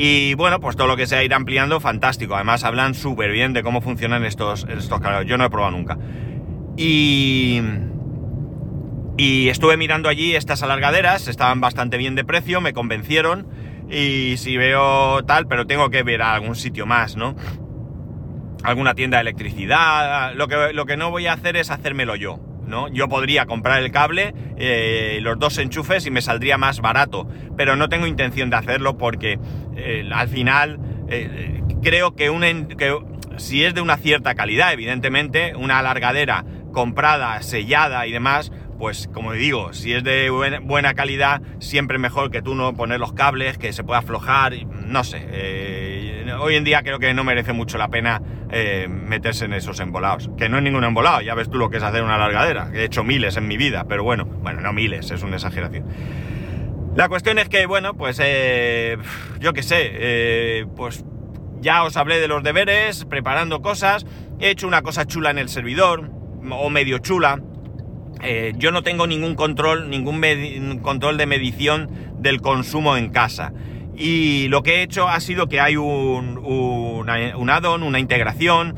Y 0.00 0.34
bueno, 0.34 0.60
pues 0.60 0.76
todo 0.76 0.86
lo 0.86 0.96
que 0.96 1.08
sea 1.08 1.24
ir 1.24 1.34
ampliando, 1.34 1.80
fantástico. 1.80 2.36
Además 2.36 2.62
hablan 2.62 2.94
súper 2.94 3.32
bien 3.32 3.52
de 3.52 3.64
cómo 3.64 3.80
funcionan 3.80 4.24
estos, 4.24 4.64
estos. 4.68 5.00
Yo 5.26 5.36
no 5.36 5.44
he 5.44 5.50
probado 5.50 5.72
nunca. 5.72 5.98
Y... 6.76 7.60
Y 9.16 9.48
estuve 9.48 9.76
mirando 9.76 10.08
allí 10.08 10.36
estas 10.36 10.62
alargaderas, 10.62 11.26
estaban 11.26 11.60
bastante 11.60 11.96
bien 11.96 12.14
de 12.14 12.24
precio, 12.24 12.60
me 12.60 12.72
convencieron. 12.72 13.48
Y 13.90 14.36
si 14.36 14.56
veo 14.56 15.24
tal, 15.24 15.48
pero 15.48 15.66
tengo 15.66 15.90
que 15.90 16.04
ver 16.04 16.22
a 16.22 16.34
algún 16.34 16.54
sitio 16.54 16.86
más, 16.86 17.16
¿no? 17.16 17.34
Alguna 18.62 18.94
tienda 18.94 19.16
de 19.16 19.22
electricidad. 19.22 20.32
Lo 20.36 20.46
que, 20.46 20.72
lo 20.72 20.86
que 20.86 20.96
no 20.96 21.10
voy 21.10 21.26
a 21.26 21.32
hacer 21.32 21.56
es 21.56 21.72
hacérmelo 21.72 22.14
yo, 22.14 22.38
¿no? 22.68 22.88
Yo 22.88 23.08
podría 23.08 23.46
comprar 23.46 23.82
el 23.82 23.90
cable, 23.90 24.34
eh, 24.56 25.18
los 25.22 25.38
dos 25.38 25.58
enchufes 25.58 26.06
y 26.06 26.10
me 26.10 26.22
saldría 26.22 26.58
más 26.58 26.80
barato. 26.80 27.28
Pero 27.56 27.74
no 27.76 27.88
tengo 27.88 28.06
intención 28.06 28.50
de 28.50 28.56
hacerlo 28.56 28.96
porque 28.98 29.38
eh, 29.76 30.08
al 30.12 30.28
final 30.28 30.78
eh, 31.08 31.62
creo 31.82 32.14
que, 32.14 32.30
un 32.30 32.44
en- 32.44 32.68
que 32.68 32.96
si 33.36 33.64
es 33.64 33.74
de 33.74 33.80
una 33.80 33.96
cierta 33.96 34.34
calidad, 34.34 34.72
evidentemente, 34.72 35.54
una 35.56 35.78
alargadera 35.78 36.44
comprada, 36.72 37.40
sellada 37.42 38.06
y 38.06 38.12
demás, 38.12 38.52
pues 38.78 39.08
como 39.12 39.32
digo, 39.32 39.72
si 39.72 39.92
es 39.92 40.04
de 40.04 40.30
buen- 40.30 40.66
buena 40.66 40.94
calidad, 40.94 41.40
siempre 41.58 41.98
mejor 41.98 42.30
que 42.30 42.42
tú 42.42 42.54
no 42.54 42.74
poner 42.74 43.00
los 43.00 43.12
cables, 43.12 43.58
que 43.58 43.72
se 43.72 43.82
pueda 43.82 43.98
aflojar, 44.00 44.54
no 44.86 45.02
sé. 45.02 45.18
Hoy 46.38 46.54
en 46.54 46.64
día 46.64 46.82
creo 46.82 46.98
que 46.98 47.12
no 47.14 47.24
merece 47.24 47.52
mucho 47.52 47.78
la 47.78 47.88
pena 47.88 48.22
eh, 48.50 48.86
meterse 48.88 49.44
en 49.44 49.52
esos 49.52 49.80
embolados. 49.80 50.30
Que 50.36 50.48
no 50.48 50.58
es 50.58 50.62
ningún 50.62 50.84
embolado, 50.84 51.20
ya 51.20 51.34
ves 51.34 51.50
tú 51.50 51.58
lo 51.58 51.70
que 51.70 51.78
es 51.78 51.82
hacer 51.82 52.02
una 52.02 52.18
largadera. 52.18 52.70
He 52.72 52.84
hecho 52.84 53.04
miles 53.04 53.36
en 53.36 53.46
mi 53.46 53.56
vida, 53.56 53.84
pero 53.88 54.04
bueno, 54.04 54.24
bueno, 54.24 54.60
no 54.60 54.72
miles, 54.72 55.10
es 55.10 55.22
una 55.22 55.36
exageración. 55.36 55.86
La 56.96 57.08
cuestión 57.08 57.38
es 57.38 57.48
que, 57.48 57.66
bueno, 57.66 57.94
pues 57.94 58.20
eh, 58.22 58.96
yo 59.38 59.52
qué 59.52 59.62
sé, 59.62 59.90
eh, 59.92 60.66
pues 60.76 61.04
ya 61.60 61.84
os 61.84 61.96
hablé 61.96 62.20
de 62.20 62.28
los 62.28 62.42
deberes, 62.42 63.04
preparando 63.04 63.60
cosas, 63.60 64.06
he 64.40 64.50
hecho 64.50 64.66
una 64.66 64.82
cosa 64.82 65.06
chula 65.06 65.30
en 65.30 65.38
el 65.38 65.48
servidor, 65.48 66.10
o 66.50 66.70
medio 66.70 66.98
chula. 66.98 67.40
Yo 68.56 68.72
no 68.72 68.82
tengo 68.82 69.06
ningún 69.06 69.36
control, 69.36 69.90
ningún 69.90 70.80
control 70.82 71.18
de 71.18 71.26
medición 71.26 71.88
del 72.18 72.40
consumo 72.40 72.96
en 72.96 73.10
casa. 73.10 73.52
Y 73.98 74.46
lo 74.48 74.62
que 74.62 74.76
he 74.76 74.82
hecho 74.82 75.08
ha 75.08 75.18
sido 75.18 75.48
que 75.48 75.60
hay 75.60 75.76
un, 75.76 76.38
un 76.38 77.50
add-on, 77.50 77.82
una 77.82 77.98
integración 77.98 78.76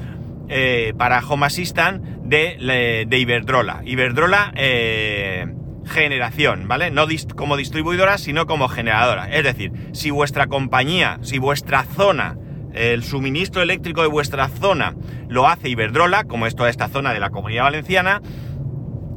eh, 0.48 0.94
para 0.96 1.20
Home 1.20 1.46
Assistant 1.46 2.02
de, 2.24 3.06
de 3.06 3.18
Iberdrola. 3.18 3.82
Iberdrola 3.84 4.52
eh, 4.56 5.46
generación, 5.84 6.68
¿vale? 6.68 6.90
No 6.90 7.06
como 7.36 7.58
distribuidora, 7.58 8.16
sino 8.16 8.46
como 8.46 8.68
generadora. 8.68 9.28
Es 9.30 9.44
decir, 9.44 9.72
si 9.92 10.10
vuestra 10.10 10.46
compañía, 10.46 11.18
si 11.20 11.38
vuestra 11.38 11.84
zona, 11.84 12.38
el 12.72 13.04
suministro 13.04 13.60
eléctrico 13.60 14.00
de 14.00 14.08
vuestra 14.08 14.48
zona 14.48 14.94
lo 15.28 15.48
hace 15.48 15.68
Iberdrola, 15.68 16.24
como 16.24 16.46
es 16.46 16.56
toda 16.56 16.70
esta 16.70 16.88
zona 16.88 17.12
de 17.12 17.20
la 17.20 17.30
Comunidad 17.30 17.64
Valenciana, 17.64 18.22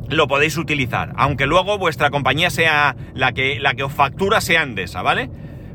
lo 0.10 0.28
podéis 0.28 0.58
utilizar, 0.58 1.14
aunque 1.16 1.48
luego 1.48 1.78
vuestra 1.78 2.10
compañía 2.10 2.50
sea 2.50 2.96
la 3.14 3.32
que, 3.32 3.60
la 3.60 3.74
que 3.74 3.84
os 3.84 3.94
factura 3.94 4.42
sea 4.42 4.64
Endesa, 4.64 5.02
¿vale? 5.02 5.30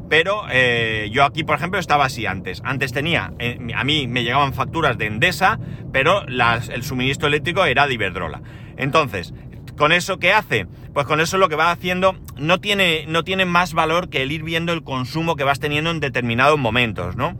Pero 0.08 0.44
eh, 0.50 1.10
yo 1.12 1.24
aquí, 1.24 1.44
por 1.44 1.56
ejemplo, 1.56 1.78
estaba 1.78 2.06
así 2.06 2.26
antes. 2.26 2.62
Antes 2.64 2.92
tenía, 2.92 3.32
eh, 3.38 3.58
a 3.74 3.84
mí 3.84 4.06
me 4.06 4.22
llegaban 4.22 4.54
facturas 4.54 4.96
de 4.96 5.06
Endesa, 5.06 5.58
pero 5.92 6.24
el 6.26 6.82
suministro 6.82 7.28
eléctrico 7.28 7.64
era 7.64 7.86
de 7.86 7.94
Iberdrola. 7.94 8.40
Entonces, 8.76 9.34
¿con 9.76 9.92
eso 9.92 10.18
qué 10.18 10.32
hace? 10.32 10.66
Pues 10.94 11.06
con 11.06 11.20
eso 11.20 11.36
lo 11.36 11.48
que 11.48 11.56
va 11.56 11.70
haciendo 11.70 12.16
no 12.36 12.58
tiene, 12.58 13.04
no 13.06 13.22
tiene 13.22 13.44
más 13.44 13.74
valor 13.74 14.08
que 14.08 14.22
el 14.22 14.32
ir 14.32 14.42
viendo 14.42 14.72
el 14.72 14.82
consumo 14.82 15.36
que 15.36 15.44
vas 15.44 15.60
teniendo 15.60 15.90
en 15.90 16.00
determinados 16.00 16.58
momentos, 16.58 17.16
¿no? 17.16 17.36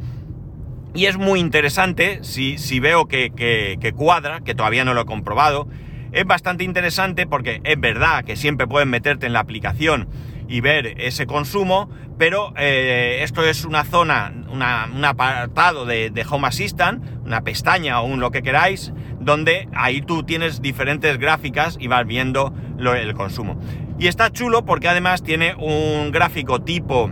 Y 0.95 1.07
es 1.07 1.17
muy 1.17 1.41
interesante, 1.41 2.19
si, 2.23 2.59
si 2.59 2.81
veo 2.81 3.07
que 3.07 3.95
cuadra, 3.97 4.41
que 4.41 4.55
todavía 4.55 4.85
no 4.85 4.95
lo 4.95 5.03
he 5.03 5.07
comprobado, 5.07 5.69
es 6.13 6.25
bastante 6.25 6.65
interesante 6.65 7.27
porque 7.27 7.61
es 7.65 7.79
verdad 7.79 8.25
que 8.25 8.37
siempre 8.37 8.67
puedes 8.67 8.89
meterte 8.89 9.27
en 9.27 9.33
la 9.33 9.41
aplicación 9.41 10.09
y 10.49 10.61
ver 10.63 10.95
ese 11.01 11.27
consumo, 11.27 11.91
pero 12.19 12.55
eh, 12.57 13.21
esto 13.23 13.45
es 13.47 13.65
una 13.67 13.85
zona, 13.85 14.33
una- 14.51 14.89
un 14.93 15.05
apartado 15.05 15.85
de, 15.85 16.11
Home 16.31 16.49
Assistant, 16.49 17.05
una 17.25 17.43
pestaña 17.43 18.01
o 18.01 18.07
un 18.07 18.19
lo 18.19 18.31
que 18.31 18.43
queráis, 18.43 18.93
donde 19.21 19.69
ahí 19.75 20.01
tú 20.01 20.23
tienes 20.23 20.63
diferentes 20.63 21.19
gráficas 21.19 21.77
y 21.79 21.87
vas 21.89 22.07
viendo 22.07 22.53
el 22.79 23.13
consumo. 23.15 23.61
Y 23.99 24.07
está 24.07 24.31
chulo 24.33 24.65
porque 24.65 24.89
además 24.89 25.23
tiene 25.23 25.55
un 25.55 26.11
gráfico 26.13 26.61
tipo 26.63 27.11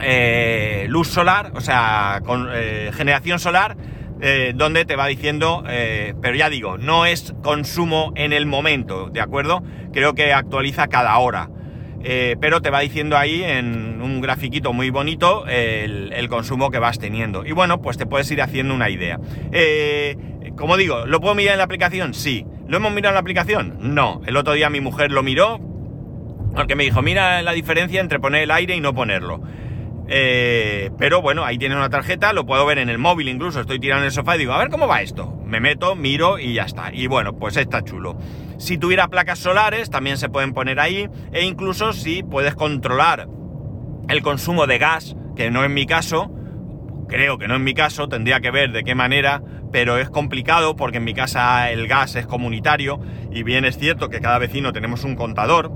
eh, 0.00 0.86
luz 0.88 1.08
solar, 1.08 1.52
o 1.54 1.60
sea, 1.60 2.20
con 2.24 2.48
eh, 2.52 2.90
generación 2.94 3.38
solar, 3.38 3.76
donde 4.54 4.84
te 4.84 4.96
va 4.96 5.06
diciendo, 5.06 5.64
pero 6.20 6.34
ya 6.34 6.50
digo, 6.50 6.76
no 6.76 7.06
es 7.06 7.32
consumo 7.42 8.12
en 8.16 8.34
el 8.34 8.44
momento, 8.44 9.08
¿de 9.08 9.22
acuerdo? 9.22 9.62
Creo 9.94 10.14
que 10.14 10.34
actualiza 10.34 10.88
cada 10.88 11.16
hora. 11.16 11.48
Eh, 12.02 12.36
pero 12.40 12.62
te 12.62 12.70
va 12.70 12.80
diciendo 12.80 13.16
ahí 13.16 13.42
en 13.42 14.00
un 14.00 14.20
grafiquito 14.20 14.72
muy 14.72 14.88
bonito 14.90 15.46
el, 15.46 16.28
consumo 16.28 16.70
que 16.70 16.78
vas 16.78 16.98
teniendo. 16.98 17.44
Y 17.44 17.52
bueno, 17.52 17.82
pues 17.82 17.98
te 17.98 18.06
puedes 18.06 18.30
ir 18.30 18.40
haciendo 18.40 18.74
una 18.74 18.88
idea. 18.88 19.18
Eh, 19.52 20.16
como 20.56 20.76
digo, 20.76 21.06
¿lo 21.06 21.20
puedo 21.20 21.34
mirar 21.34 21.54
en 21.54 21.58
la 21.58 21.64
aplicación? 21.64 22.14
Sí. 22.14 22.46
¿Lo 22.68 22.76
hemos 22.76 22.92
mirado 22.92 23.10
en 23.10 23.14
la 23.14 23.20
aplicación? 23.20 23.76
No. 23.80 24.22
El 24.26 24.36
otro 24.36 24.54
día 24.54 24.70
mi 24.70 24.80
mujer 24.80 25.10
lo 25.10 25.22
miró 25.22 25.60
porque 26.54 26.74
me 26.74 26.84
dijo, 26.84 27.00
mira 27.02 27.42
la 27.42 27.52
diferencia 27.52 28.00
entre 28.00 28.18
poner 28.18 28.42
el 28.42 28.50
aire 28.50 28.74
y 28.74 28.80
no 28.80 28.94
ponerlo. 28.94 29.40
Eh, 30.12 30.90
pero 30.98 31.22
bueno, 31.22 31.44
ahí 31.44 31.56
tiene 31.56 31.76
una 31.76 31.88
tarjeta, 31.88 32.32
lo 32.32 32.44
puedo 32.44 32.66
ver 32.66 32.78
en 32.78 32.88
el 32.88 32.98
móvil 32.98 33.28
incluso, 33.28 33.60
estoy 33.60 33.78
tirando 33.78 34.02
en 34.02 34.06
el 34.06 34.12
sofá 34.12 34.34
y 34.34 34.40
digo, 34.40 34.52
a 34.52 34.58
ver 34.58 34.68
cómo 34.68 34.88
va 34.88 35.02
esto. 35.02 35.32
Me 35.46 35.60
meto, 35.60 35.94
miro 35.94 36.40
y 36.40 36.54
ya 36.54 36.64
está. 36.64 36.92
Y 36.92 37.06
bueno, 37.06 37.36
pues 37.36 37.56
está 37.56 37.84
chulo. 37.84 38.18
Si 38.58 38.76
tuviera 38.76 39.06
placas 39.06 39.38
solares, 39.38 39.88
también 39.88 40.18
se 40.18 40.28
pueden 40.28 40.52
poner 40.52 40.80
ahí. 40.80 41.08
E 41.32 41.44
incluso 41.44 41.92
si 41.92 42.24
puedes 42.24 42.56
controlar 42.56 43.28
el 44.08 44.22
consumo 44.22 44.66
de 44.66 44.78
gas, 44.78 45.14
que 45.36 45.52
no 45.52 45.62
es 45.62 45.70
mi 45.70 45.86
caso, 45.86 46.28
creo 47.08 47.38
que 47.38 47.46
no 47.46 47.54
es 47.54 47.60
mi 47.60 47.74
caso, 47.74 48.08
tendría 48.08 48.40
que 48.40 48.50
ver 48.50 48.72
de 48.72 48.82
qué 48.82 48.96
manera, 48.96 49.42
pero 49.70 49.96
es 49.98 50.10
complicado 50.10 50.74
porque 50.74 50.98
en 50.98 51.04
mi 51.04 51.14
casa 51.14 51.70
el 51.70 51.86
gas 51.86 52.16
es 52.16 52.26
comunitario 52.26 53.00
y 53.30 53.44
bien 53.44 53.64
es 53.64 53.78
cierto 53.78 54.08
que 54.08 54.20
cada 54.20 54.38
vecino 54.38 54.72
tenemos 54.72 55.04
un 55.04 55.14
contador, 55.14 55.70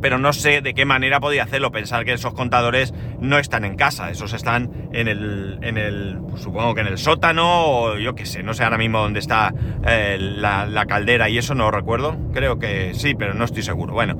pero 0.00 0.18
no 0.18 0.32
sé 0.32 0.60
de 0.60 0.74
qué 0.74 0.84
manera 0.84 1.20
podía 1.20 1.44
hacerlo. 1.44 1.70
Pensar 1.70 2.04
que 2.04 2.12
esos 2.12 2.34
contadores 2.34 2.94
no 3.20 3.38
están 3.38 3.64
en 3.64 3.76
casa, 3.76 4.10
esos 4.10 4.32
están 4.32 4.88
en 4.92 5.08
el, 5.08 5.58
en 5.62 5.78
el 5.78 6.18
pues 6.28 6.42
supongo 6.42 6.74
que 6.74 6.82
en 6.82 6.88
el 6.88 6.98
sótano 6.98 7.66
o 7.66 7.98
yo 7.98 8.14
qué 8.14 8.26
sé, 8.26 8.42
no 8.42 8.54
sé 8.54 8.64
ahora 8.64 8.78
mismo 8.78 8.98
dónde 8.98 9.20
está 9.20 9.52
eh, 9.86 10.18
la, 10.20 10.86
caldera 10.86 11.28
y 11.28 11.38
eso 11.38 11.54
no 11.54 11.70
recuerdo. 11.70 12.16
Creo 12.32 12.58
que 12.58 12.94
sí, 12.94 13.14
pero 13.14 13.34
no 13.34 13.44
estoy 13.44 13.62
seguro. 13.62 13.92
Bueno. 13.92 14.16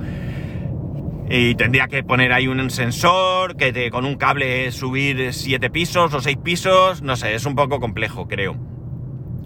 Y 1.28 1.56
tendría 1.56 1.88
que 1.88 2.04
poner 2.04 2.32
ahí 2.32 2.46
un 2.46 2.70
sensor, 2.70 3.56
que 3.56 3.90
con 3.90 4.04
un 4.04 4.14
cable 4.14 4.70
subir 4.70 5.32
siete 5.32 5.70
pisos 5.70 6.14
o 6.14 6.20
seis 6.20 6.36
pisos, 6.36 7.02
no 7.02 7.16
sé, 7.16 7.34
es 7.34 7.44
un 7.46 7.56
poco 7.56 7.80
complejo, 7.80 8.28
creo. 8.28 8.75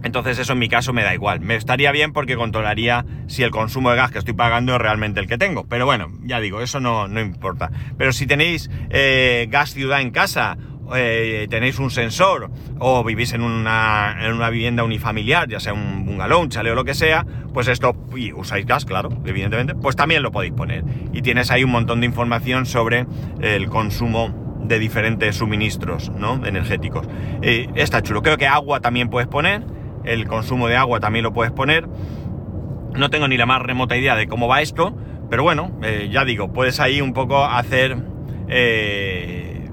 Entonces 0.02 0.38
eso 0.38 0.52
en 0.52 0.58
mi 0.58 0.68
caso 0.68 0.92
me 0.92 1.02
da 1.02 1.14
igual. 1.14 1.40
Me 1.40 1.56
estaría 1.56 1.92
bien 1.92 2.12
porque 2.12 2.36
controlaría 2.36 3.04
si 3.26 3.42
el 3.42 3.50
consumo 3.50 3.90
de 3.90 3.96
gas 3.96 4.10
que 4.10 4.18
estoy 4.18 4.34
pagando 4.34 4.74
es 4.74 4.80
realmente 4.80 5.20
el 5.20 5.26
que 5.26 5.38
tengo. 5.38 5.64
Pero 5.68 5.86
bueno, 5.86 6.08
ya 6.22 6.40
digo, 6.40 6.60
eso 6.60 6.80
no, 6.80 7.08
no 7.08 7.20
importa. 7.20 7.70
Pero 7.96 8.12
si 8.12 8.26
tenéis 8.26 8.70
eh, 8.90 9.46
gas 9.50 9.70
ciudad 9.72 10.00
en 10.00 10.10
casa, 10.10 10.56
eh, 10.94 11.46
tenéis 11.48 11.78
un 11.78 11.90
sensor 11.90 12.50
o 12.78 13.04
vivís 13.04 13.32
en 13.32 13.42
una, 13.42 14.16
en 14.20 14.32
una 14.32 14.50
vivienda 14.50 14.82
unifamiliar, 14.82 15.48
ya 15.48 15.60
sea 15.60 15.72
un 15.72 16.04
bungalow, 16.04 16.40
un 16.40 16.48
chaleo 16.48 16.72
o 16.72 16.76
lo 16.76 16.84
que 16.84 16.94
sea, 16.94 17.24
pues 17.52 17.68
esto, 17.68 17.94
y 18.16 18.32
usáis 18.32 18.66
gas, 18.66 18.84
claro, 18.84 19.10
evidentemente, 19.24 19.74
pues 19.74 19.94
también 19.96 20.22
lo 20.22 20.32
podéis 20.32 20.52
poner. 20.52 20.84
Y 21.12 21.22
tienes 21.22 21.50
ahí 21.50 21.62
un 21.62 21.70
montón 21.70 22.00
de 22.00 22.06
información 22.06 22.66
sobre 22.66 23.06
el 23.40 23.68
consumo 23.68 24.50
de 24.62 24.78
diferentes 24.78 25.36
suministros 25.36 26.10
¿no? 26.10 26.44
energéticos. 26.46 27.06
Eh, 27.42 27.68
está 27.74 28.02
chulo. 28.02 28.22
Creo 28.22 28.36
que 28.36 28.46
agua 28.46 28.80
también 28.80 29.08
puedes 29.08 29.28
poner 29.28 29.64
el 30.04 30.26
consumo 30.26 30.68
de 30.68 30.76
agua 30.76 31.00
también 31.00 31.22
lo 31.22 31.32
puedes 31.32 31.52
poner. 31.52 31.86
No 32.94 33.10
tengo 33.10 33.28
ni 33.28 33.36
la 33.36 33.46
más 33.46 33.62
remota 33.62 33.96
idea 33.96 34.16
de 34.16 34.26
cómo 34.26 34.48
va 34.48 34.62
esto, 34.62 34.96
pero 35.30 35.42
bueno, 35.42 35.70
eh, 35.82 36.08
ya 36.10 36.24
digo, 36.24 36.52
puedes 36.52 36.80
ahí 36.80 37.00
un 37.00 37.12
poco 37.12 37.44
hacer 37.44 37.96
eh, 38.48 39.68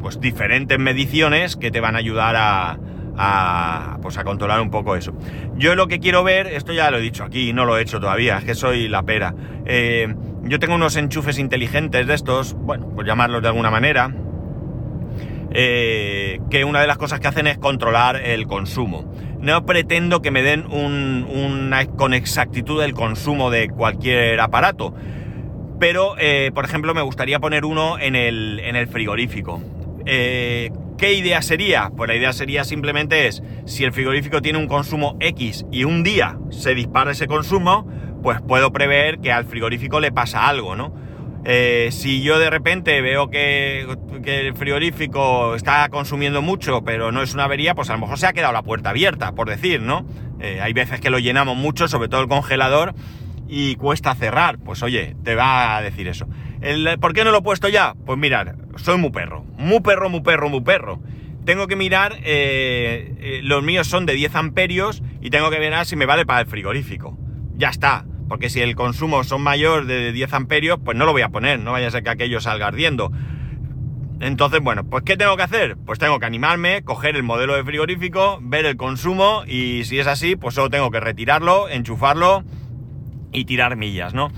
pues 0.00 0.20
diferentes 0.20 0.78
mediciones 0.78 1.56
que 1.56 1.70
te 1.70 1.80
van 1.80 1.94
a 1.94 1.98
ayudar 1.98 2.34
a, 2.36 3.98
pues 4.02 4.18
a 4.18 4.24
controlar 4.24 4.60
un 4.60 4.70
poco 4.70 4.96
eso. 4.96 5.12
Yo 5.56 5.76
lo 5.76 5.86
que 5.86 6.00
quiero 6.00 6.24
ver, 6.24 6.48
esto 6.48 6.72
ya 6.72 6.90
lo 6.90 6.98
he 6.98 7.00
dicho 7.00 7.24
aquí, 7.24 7.52
no 7.52 7.64
lo 7.64 7.78
he 7.78 7.82
hecho 7.82 8.00
todavía, 8.00 8.38
es 8.38 8.44
que 8.44 8.54
soy 8.54 8.88
la 8.88 9.02
pera. 9.04 9.34
Eh, 9.66 10.14
yo 10.42 10.58
tengo 10.58 10.74
unos 10.74 10.96
enchufes 10.96 11.38
inteligentes 11.38 12.06
de 12.06 12.14
estos, 12.14 12.54
bueno, 12.54 12.88
pues 12.94 13.06
llamarlos 13.06 13.42
de 13.42 13.48
alguna 13.48 13.70
manera, 13.70 14.12
que 15.50 16.64
una 16.66 16.80
de 16.80 16.86
las 16.86 16.98
cosas 16.98 17.20
que 17.20 17.28
hacen 17.28 17.46
es 17.46 17.58
controlar 17.58 18.16
el 18.16 18.46
consumo 18.46 19.10
no 19.40 19.64
pretendo 19.66 20.22
que 20.22 20.30
me 20.30 20.42
den 20.42 20.66
una, 20.66 21.86
con 21.86 22.14
exactitud 22.14 22.82
el 22.82 22.94
consumo 22.94 23.50
de 23.50 23.68
cualquier 23.68 24.40
aparato. 24.40 24.94
Pero, 25.78 26.16
eh, 26.18 26.50
por 26.54 26.64
ejemplo, 26.64 26.94
me 26.94 27.02
gustaría 27.02 27.38
poner 27.38 27.64
uno 27.64 27.98
en 27.98 28.16
el, 28.16 28.60
en 28.60 28.74
el 28.76 28.88
frigorífico. 28.88 29.62
Eh, 30.06 30.70
¿Qué 30.96 31.12
idea 31.12 31.42
sería? 31.42 31.92
Pues 31.96 32.08
la 32.08 32.16
idea 32.16 32.32
sería 32.32 32.64
simplemente 32.64 33.28
es, 33.28 33.42
si 33.66 33.84
el 33.84 33.92
frigorífico 33.92 34.42
tiene 34.42 34.58
un 34.58 34.66
consumo 34.66 35.16
X 35.20 35.64
y 35.70 35.84
un 35.84 36.02
día 36.02 36.36
se 36.50 36.74
dispara 36.74 37.12
ese 37.12 37.28
consumo, 37.28 37.86
pues 38.20 38.40
puedo 38.40 38.72
prever 38.72 39.20
que 39.20 39.30
al 39.30 39.44
frigorífico 39.44 40.00
le 40.00 40.10
pasa 40.10 40.48
algo, 40.48 40.74
¿no? 40.74 40.92
Eh, 41.44 41.88
si 41.92 42.22
yo 42.22 42.38
de 42.38 42.50
repente 42.50 43.00
veo 43.00 43.30
que, 43.30 43.86
el 44.24 44.54
frigorífico 44.54 45.54
está 45.54 45.88
consumiendo 45.88 46.42
mucho, 46.42 46.82
pero 46.84 47.12
no 47.12 47.22
es 47.22 47.34
una 47.34 47.44
avería, 47.44 47.74
pues 47.74 47.90
a 47.90 47.94
lo 47.94 48.00
mejor 48.00 48.18
se 48.18 48.26
ha 48.26 48.32
quedado 48.32 48.52
la 48.52 48.62
puerta 48.62 48.90
abierta, 48.90 49.32
por 49.32 49.48
decir, 49.48 49.80
¿no? 49.80 50.04
Eh, 50.40 50.60
hay 50.60 50.72
veces 50.72 51.00
que 51.00 51.10
lo 51.10 51.18
llenamos 51.18 51.56
mucho, 51.56 51.88
sobre 51.88 52.08
todo 52.08 52.20
el 52.20 52.28
congelador, 52.28 52.94
y 53.48 53.76
cuesta 53.76 54.14
cerrar. 54.14 54.58
Pues 54.58 54.82
oye, 54.82 55.16
te 55.24 55.34
va 55.34 55.76
a 55.76 55.82
decir 55.82 56.08
eso. 56.08 56.26
¿Por 57.00 57.14
qué 57.14 57.24
no 57.24 57.30
lo 57.30 57.38
he 57.38 57.42
puesto 57.42 57.68
ya? 57.68 57.94
Pues 58.04 58.18
mirar, 58.18 58.56
soy 58.76 58.98
muy 58.98 59.10
perro. 59.10 59.44
Muy 59.56 59.80
perro, 59.80 60.10
muy 60.10 60.20
perro, 60.20 60.48
muy 60.50 60.60
perro. 60.60 61.00
Tengo 61.44 61.66
que 61.66 61.76
mirar, 61.76 62.18
eh, 62.24 63.40
los 63.42 63.62
míos 63.62 63.86
son 63.86 64.04
de 64.04 64.12
10 64.12 64.34
amperios 64.34 65.02
y 65.22 65.30
tengo 65.30 65.48
que 65.50 65.58
mirar 65.58 65.86
si 65.86 65.96
me 65.96 66.04
vale 66.04 66.26
para 66.26 66.40
el 66.40 66.46
frigorífico. 66.46 67.16
Ya 67.56 67.70
está 67.70 68.04
porque 68.28 68.50
si 68.50 68.60
el 68.60 68.76
consumo 68.76 69.24
son 69.24 69.42
mayor 69.42 69.86
de 69.86 70.12
10 70.12 70.32
amperios, 70.34 70.78
pues 70.84 70.96
no 70.96 71.06
lo 71.06 71.12
voy 71.12 71.22
a 71.22 71.30
poner, 71.30 71.60
no 71.60 71.72
vaya 71.72 71.88
a 71.88 71.90
ser 71.90 72.02
que 72.02 72.10
aquello 72.10 72.40
salga 72.40 72.66
ardiendo. 72.66 73.10
Entonces, 74.20 74.60
bueno, 74.60 74.84
pues 74.84 75.04
¿qué 75.04 75.16
tengo 75.16 75.36
que 75.36 75.44
hacer? 75.44 75.76
Pues 75.76 75.98
tengo 75.98 76.18
que 76.18 76.26
animarme, 76.26 76.82
coger 76.82 77.16
el 77.16 77.22
modelo 77.22 77.54
de 77.54 77.64
frigorífico, 77.64 78.38
ver 78.42 78.66
el 78.66 78.76
consumo 78.76 79.44
y 79.46 79.84
si 79.84 79.98
es 79.98 80.06
así, 80.06 80.34
pues 80.34 80.54
solo 80.54 80.70
tengo 80.70 80.90
que 80.90 81.00
retirarlo, 81.00 81.68
enchufarlo 81.68 82.42
y 83.32 83.44
tirar 83.44 83.76
millas, 83.76 84.14
¿no? 84.14 84.30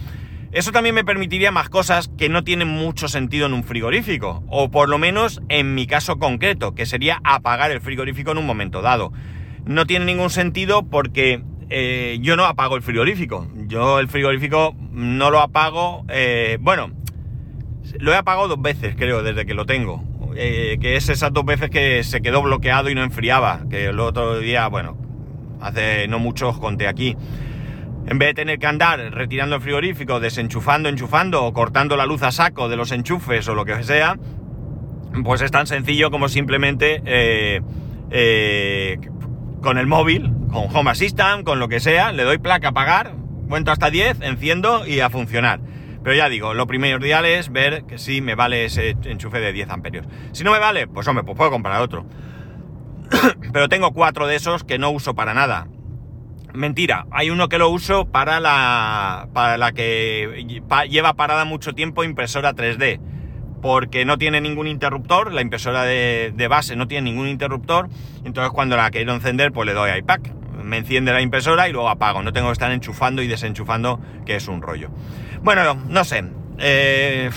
Eso 0.52 0.72
también 0.72 0.96
me 0.96 1.04
permitiría 1.04 1.52
más 1.52 1.68
cosas 1.68 2.10
que 2.18 2.28
no 2.28 2.42
tienen 2.42 2.66
mucho 2.66 3.06
sentido 3.06 3.46
en 3.46 3.54
un 3.54 3.62
frigorífico, 3.62 4.42
o 4.48 4.70
por 4.70 4.88
lo 4.88 4.98
menos 4.98 5.40
en 5.48 5.76
mi 5.76 5.86
caso 5.86 6.18
concreto, 6.18 6.74
que 6.74 6.86
sería 6.86 7.20
apagar 7.22 7.70
el 7.70 7.80
frigorífico 7.80 8.32
en 8.32 8.38
un 8.38 8.46
momento 8.46 8.82
dado. 8.82 9.12
No 9.64 9.86
tiene 9.86 10.06
ningún 10.06 10.28
sentido 10.28 10.82
porque 10.82 11.44
eh, 11.70 12.18
yo 12.20 12.36
no 12.36 12.46
apago 12.46 12.74
el 12.74 12.82
frigorífico. 12.82 13.46
Yo 13.70 14.00
el 14.00 14.08
frigorífico 14.08 14.74
no 14.90 15.30
lo 15.30 15.38
apago. 15.38 16.04
Eh, 16.08 16.58
bueno, 16.60 16.90
lo 18.00 18.12
he 18.12 18.16
apagado 18.16 18.48
dos 18.48 18.60
veces, 18.60 18.96
creo, 18.96 19.22
desde 19.22 19.46
que 19.46 19.54
lo 19.54 19.64
tengo. 19.64 20.02
Eh, 20.34 20.76
que 20.80 20.96
es 20.96 21.08
esas 21.08 21.32
dos 21.32 21.44
veces 21.44 21.70
que 21.70 22.02
se 22.02 22.20
quedó 22.20 22.42
bloqueado 22.42 22.90
y 22.90 22.96
no 22.96 23.04
enfriaba. 23.04 23.60
Que 23.70 23.86
el 23.86 24.00
otro 24.00 24.40
día, 24.40 24.66
bueno, 24.66 24.98
hace 25.60 26.08
no 26.08 26.18
mucho 26.18 26.48
os 26.48 26.58
conté 26.58 26.88
aquí. 26.88 27.16
En 28.08 28.18
vez 28.18 28.30
de 28.30 28.34
tener 28.34 28.58
que 28.58 28.66
andar 28.66 28.98
retirando 29.12 29.54
el 29.54 29.62
frigorífico, 29.62 30.18
desenchufando, 30.18 30.88
enchufando 30.88 31.44
o 31.44 31.52
cortando 31.52 31.96
la 31.96 32.06
luz 32.06 32.24
a 32.24 32.32
saco 32.32 32.68
de 32.68 32.74
los 32.74 32.90
enchufes 32.90 33.46
o 33.46 33.54
lo 33.54 33.64
que 33.64 33.80
sea, 33.84 34.18
pues 35.22 35.42
es 35.42 35.52
tan 35.52 35.68
sencillo 35.68 36.10
como 36.10 36.28
simplemente 36.28 37.62
con 39.62 39.78
el 39.78 39.86
móvil, 39.86 40.32
con 40.50 40.74
Home 40.74 40.90
Assistant, 40.90 41.44
con 41.44 41.60
lo 41.60 41.68
que 41.68 41.78
sea, 41.78 42.10
le 42.10 42.24
doy 42.24 42.38
placa 42.38 42.68
a 42.68 42.72
pagar, 42.72 43.12
cuento 43.50 43.72
hasta 43.72 43.90
10, 43.90 44.22
enciendo 44.22 44.86
y 44.86 45.00
a 45.00 45.10
funcionar. 45.10 45.60
Pero 46.02 46.16
ya 46.16 46.30
digo, 46.30 46.54
lo 46.54 46.66
primordial 46.66 47.26
es 47.26 47.52
ver 47.52 47.84
que 47.84 47.98
sí 47.98 48.22
me 48.22 48.34
vale 48.34 48.64
ese 48.64 48.96
enchufe 49.04 49.40
de 49.40 49.52
10 49.52 49.68
amperios. 49.68 50.06
Si 50.32 50.44
no 50.44 50.52
me 50.52 50.58
vale, 50.58 50.86
pues 50.86 51.06
hombre, 51.08 51.24
pues 51.24 51.36
puedo 51.36 51.50
comprar 51.50 51.82
otro. 51.82 52.06
Pero 53.52 53.68
tengo 53.68 53.92
cuatro 53.92 54.26
de 54.26 54.36
esos 54.36 54.64
que 54.64 54.78
no 54.78 54.90
uso 54.90 55.14
para 55.14 55.34
nada. 55.34 55.66
Mentira, 56.54 57.06
hay 57.10 57.30
uno 57.30 57.48
que 57.48 57.58
lo 57.58 57.68
uso 57.68 58.06
para 58.06 58.40
la, 58.40 59.28
para 59.34 59.58
la 59.58 59.72
que 59.72 60.60
lleva 60.88 61.14
parada 61.14 61.44
mucho 61.44 61.74
tiempo 61.74 62.02
impresora 62.02 62.54
3D 62.54 62.98
porque 63.60 64.04
no 64.04 64.18
tiene 64.18 64.40
ningún 64.40 64.66
interruptor, 64.66 65.32
la 65.32 65.42
impresora 65.42 65.84
de, 65.84 66.46
base 66.48 66.76
no 66.76 66.88
tiene 66.88 67.10
ningún 67.10 67.28
interruptor, 67.28 67.88
entonces 68.24 68.52
cuando 68.52 68.76
la 68.76 68.90
quiero 68.90 69.12
encender 69.12 69.52
pues 69.52 69.66
le 69.66 69.74
doy 69.74 69.90
a 69.90 69.98
iPack, 69.98 70.32
me 70.62 70.78
enciende 70.78 71.12
la 71.12 71.20
impresora 71.20 71.68
y 71.68 71.72
luego 71.72 71.88
apago, 71.88 72.22
no 72.22 72.32
tengo 72.32 72.48
que 72.48 72.54
estar 72.54 72.72
enchufando 72.72 73.22
y 73.22 73.28
desenchufando, 73.28 74.00
que 74.26 74.36
es 74.36 74.48
un 74.48 74.62
rollo. 74.62 74.90
Bueno, 75.42 75.74
no 75.74 76.04
sé, 76.04 76.24
eh, 76.58 77.30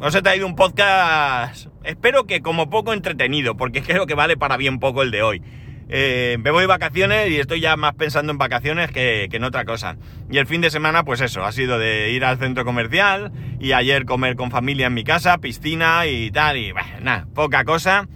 os 0.00 0.14
he 0.14 0.22
traído 0.22 0.46
un 0.46 0.56
podcast, 0.56 1.68
espero 1.84 2.26
que 2.26 2.42
como 2.42 2.68
poco 2.68 2.92
entretenido, 2.92 3.56
porque 3.56 3.82
creo 3.86 4.06
que 4.06 4.14
vale 4.14 4.36
para 4.36 4.56
bien 4.56 4.78
poco 4.78 5.02
el 5.02 5.10
de 5.10 5.22
hoy. 5.22 5.42
Eh, 5.88 6.38
me 6.42 6.50
voy 6.50 6.62
de 6.62 6.66
vacaciones 6.66 7.30
y 7.30 7.38
estoy 7.38 7.60
ya 7.60 7.76
más 7.76 7.94
pensando 7.94 8.32
en 8.32 8.38
vacaciones 8.38 8.90
que, 8.90 9.28
en 9.30 9.44
otra 9.44 9.64
cosa. 9.64 9.96
Y 10.30 10.38
el 10.38 10.46
fin 10.46 10.60
de 10.60 10.70
semana, 10.70 11.04
pues 11.04 11.20
eso, 11.20 11.44
ha 11.44 11.52
sido 11.52 11.78
de 11.78 12.10
ir 12.10 12.24
al 12.24 12.38
centro 12.38 12.64
comercial 12.64 13.32
y 13.60 13.72
ayer 13.72 14.04
comer 14.04 14.36
con 14.36 14.50
familia 14.50 14.88
en 14.88 14.94
mi 14.94 15.04
casa, 15.04 15.38
piscina 15.38 16.06
y 16.06 16.30
tal, 16.30 16.56
y 16.56 16.72
nada, 17.00 17.26
poca 17.34 17.64
cosa. 17.64 18.08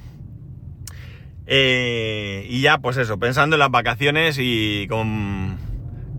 Eh, 1.52 2.46
y 2.48 2.60
ya, 2.60 2.78
pues 2.78 2.96
eso, 2.96 3.18
pensando 3.18 3.56
en 3.56 3.60
las 3.60 3.72
vacaciones 3.72 4.38
y 4.40 4.86
con, 4.88 5.58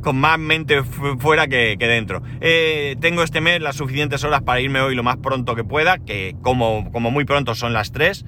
con 0.01 0.17
más 0.17 0.37
mente 0.37 0.83
fuera 0.83 1.47
que, 1.47 1.77
dentro. 1.79 2.21
Eh, 2.41 2.97
tengo 2.99 3.23
este 3.23 3.39
mes 3.39 3.61
las 3.61 3.77
suficientes 3.77 4.25
horas 4.25 4.41
para 4.41 4.59
irme 4.59 4.81
hoy 4.81 4.93
lo 4.93 5.03
más 5.03 5.17
pronto 5.17 5.55
que 5.55 5.63
pueda, 5.63 5.99
que 5.99 6.35
como, 6.41 6.91
como 6.91 7.11
muy 7.11 7.23
pronto 7.23 7.55
son 7.55 7.71
las 7.71 7.93
3. 7.93 8.25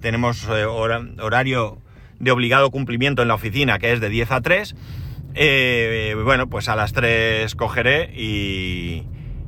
tenemos 0.00 0.48
horario 0.48 1.78
de 2.18 2.30
obligado 2.30 2.70
cumplimiento 2.70 3.22
en 3.22 3.28
la 3.28 3.34
oficina, 3.34 3.78
que 3.78 3.92
es 3.92 4.00
de 4.00 4.08
10 4.08 4.30
a 4.32 4.40
3. 4.40 4.74
Eh, 5.34 6.16
bueno, 6.24 6.48
pues 6.48 6.68
a 6.68 6.76
las 6.76 6.92
3 6.92 7.54
cogeré 7.54 8.12
y, 8.14 9.04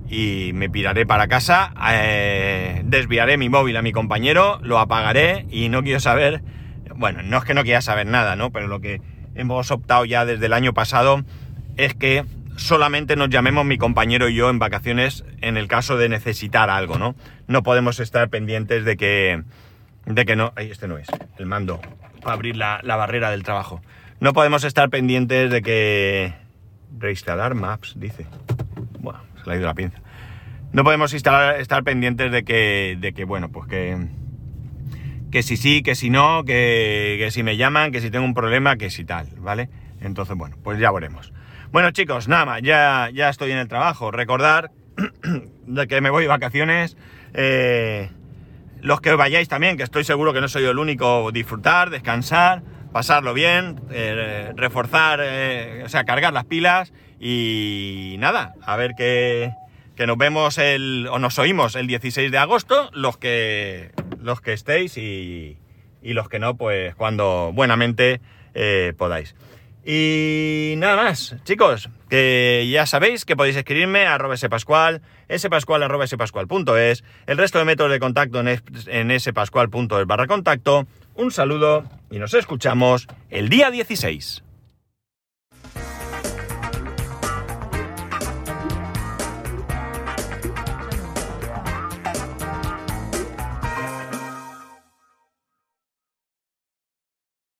y 0.09 0.53
me 0.53 0.68
piraré 0.68 1.07
para 1.07 1.29
casa, 1.29 1.72
eh, 1.92 2.83
desviaré 2.85 3.37
mi 3.37 3.49
móvil 3.49 3.77
a 3.77 3.83
mi 3.83 3.92
compañero, 3.92 4.59
lo 4.62 4.79
apagaré 4.79 5.46
y 5.51 5.68
no 5.68 5.83
quiero 5.83 6.01
saber, 6.01 6.42
bueno, 6.98 7.22
no 7.22 7.38
es 7.38 7.44
que 7.44 7.54
no 7.54 7.62
quiera 7.62 7.80
saber 7.80 8.06
nada, 8.06 8.37
¿no? 8.37 8.50
Pero 8.50 8.66
lo 8.66 8.80
que 8.80 9.00
hemos 9.35 9.70
optado 9.70 10.04
ya 10.04 10.24
desde 10.24 10.46
el 10.46 10.52
año 10.52 10.72
pasado 10.74 11.24
es 11.76 11.94
que 11.94 12.24
solamente 12.56 13.16
nos 13.16 13.28
llamemos 13.28 13.64
mi 13.64 13.78
compañero 13.78 14.28
y 14.28 14.35
yo 14.35 14.50
en 14.50 14.59
vacaciones 14.59 15.24
en 15.40 15.56
el 15.56 15.68
caso 15.68 15.96
de 15.96 16.09
necesitar 16.09 16.70
algo, 16.70 16.98
¿no? 16.98 17.14
No 17.46 17.62
podemos 17.62 18.00
estar 18.00 18.28
pendientes 18.28 18.85
de 18.85 18.96
que, 18.96 19.42
de 20.06 20.24
que 20.24 20.37
no, 20.37 20.52
ahí 20.56 20.70
este 20.70 20.88
no 20.88 20.98
es, 20.98 21.09
el 21.38 21.46
mando, 21.46 21.80
para 22.22 22.35
abrir 22.35 22.56
la, 22.56 22.80
barrera 22.82 23.30
del 23.30 23.42
trabajo. 23.42 23.82
No 24.20 24.32
podemos 24.32 24.64
estar 24.64 24.88
pendientes 24.90 25.50
de 25.50 25.62
que... 25.62 26.35
Reinstalar 26.98 27.54
maps, 27.54 27.94
dice. 27.98 28.26
Bueno, 29.00 29.20
se 29.38 29.46
le 29.46 29.52
ha 29.52 29.56
ido 29.59 29.66
la 29.66 29.74
pinza. 29.74 29.98
No 30.72 30.82
podemos 30.82 31.12
instalar, 31.12 31.61
estar 31.61 31.85
pendientes 31.85 32.32
de 32.32 32.42
que, 32.42 32.96
de 32.98 33.12
que, 33.12 33.24
bueno, 33.24 33.50
pues 33.50 33.68
que... 33.68 34.09
Que 35.37 35.42
si 35.42 35.59
sí, 35.59 35.83
que 35.83 35.94
si 35.94 36.09
no, 36.09 36.44
que, 36.46 37.16
que 37.18 37.31
si 37.31 37.42
me 37.42 37.59
llaman, 37.59 37.92
que 37.92 38.01
si 38.01 38.11
tengo 38.11 38.25
un 38.25 38.33
problema, 38.33 38.79
que 38.79 38.88
si 38.88 39.05
tal, 39.05 39.29
¿vale? 39.37 39.68
Entonces, 40.01 40.35
bueno, 40.35 40.57
pues 40.64 40.79
ya 40.79 40.90
veremos. 40.90 41.31
Bueno, 41.70 41.90
chicos, 41.90 42.27
nada 42.27 42.46
más, 42.46 42.62
ya, 42.62 43.11
ya 43.12 43.29
estoy 43.29 43.53
en 43.53 43.59
el 43.59 43.68
trabajo. 43.68 44.11
Recordar 44.11 44.70
de 45.66 45.87
que 45.88 46.01
me 46.01 46.09
voy 46.09 46.22
de 46.22 46.29
vacaciones. 46.29 46.96
Eh, 47.35 48.09
los 48.81 49.03
que 49.03 49.14
vayáis 49.14 49.46
también, 49.46 49.77
que 49.77 49.83
estoy 49.83 50.05
seguro 50.05 50.33
que 50.33 50.40
no 50.40 50.49
soy 50.49 50.64
el 50.64 50.79
único, 50.79 51.31
disfrutar, 51.33 51.90
descansar, 51.90 52.62
pasarlo 52.90 53.35
bien, 53.35 53.83
eh, 53.90 54.55
reforzar, 54.57 55.20
eh, 55.22 55.83
o 55.85 55.90
sea, 55.90 56.05
cargar 56.05 56.33
las 56.33 56.46
pilas 56.46 56.94
y 57.20 58.16
nada, 58.20 58.55
a 58.62 58.75
ver 58.77 58.94
que, 58.96 59.53
que 59.96 60.07
nos 60.07 60.16
vemos 60.16 60.57
el, 60.57 61.07
o 61.11 61.18
nos 61.18 61.38
oímos 61.38 61.77
el 61.77 61.88
16 61.88 62.33
de 62.33 62.38
agosto, 62.38 62.88
los 62.94 63.18
que, 63.18 63.92
los 64.26 64.40
que 64.40 64.52
estéis 64.52 64.98
y, 64.98 65.56
y 66.02 66.12
los 66.12 66.28
que 66.28 66.38
no, 66.38 66.56
pues 66.56 66.94
cuando 66.94 67.52
buenamente 67.54 68.20
eh, 68.54 68.92
podáis. 68.98 69.34
Y 69.84 70.74
nada 70.78 70.96
más, 70.96 71.36
chicos, 71.44 71.88
que 72.10 72.68
ya 72.68 72.86
sabéis 72.86 73.24
que 73.24 73.36
podéis 73.36 73.54
escribirme 73.54 74.04
a 74.06 74.14
arroba 74.14 74.36
spascual, 74.36 75.00
spascual 75.34 75.84
arroba 75.84 76.06
spascual.es, 76.06 77.04
el 77.26 77.38
resto 77.38 77.60
de 77.60 77.64
métodos 77.64 77.92
de 77.92 78.00
contacto 78.00 78.40
en, 78.40 78.60
en 78.88 79.20
spascual.es 79.20 80.06
barra 80.06 80.26
contacto. 80.26 80.86
Un 81.14 81.30
saludo 81.30 81.84
y 82.10 82.18
nos 82.18 82.34
escuchamos 82.34 83.06
el 83.30 83.48
día 83.48 83.70
16. 83.70 84.42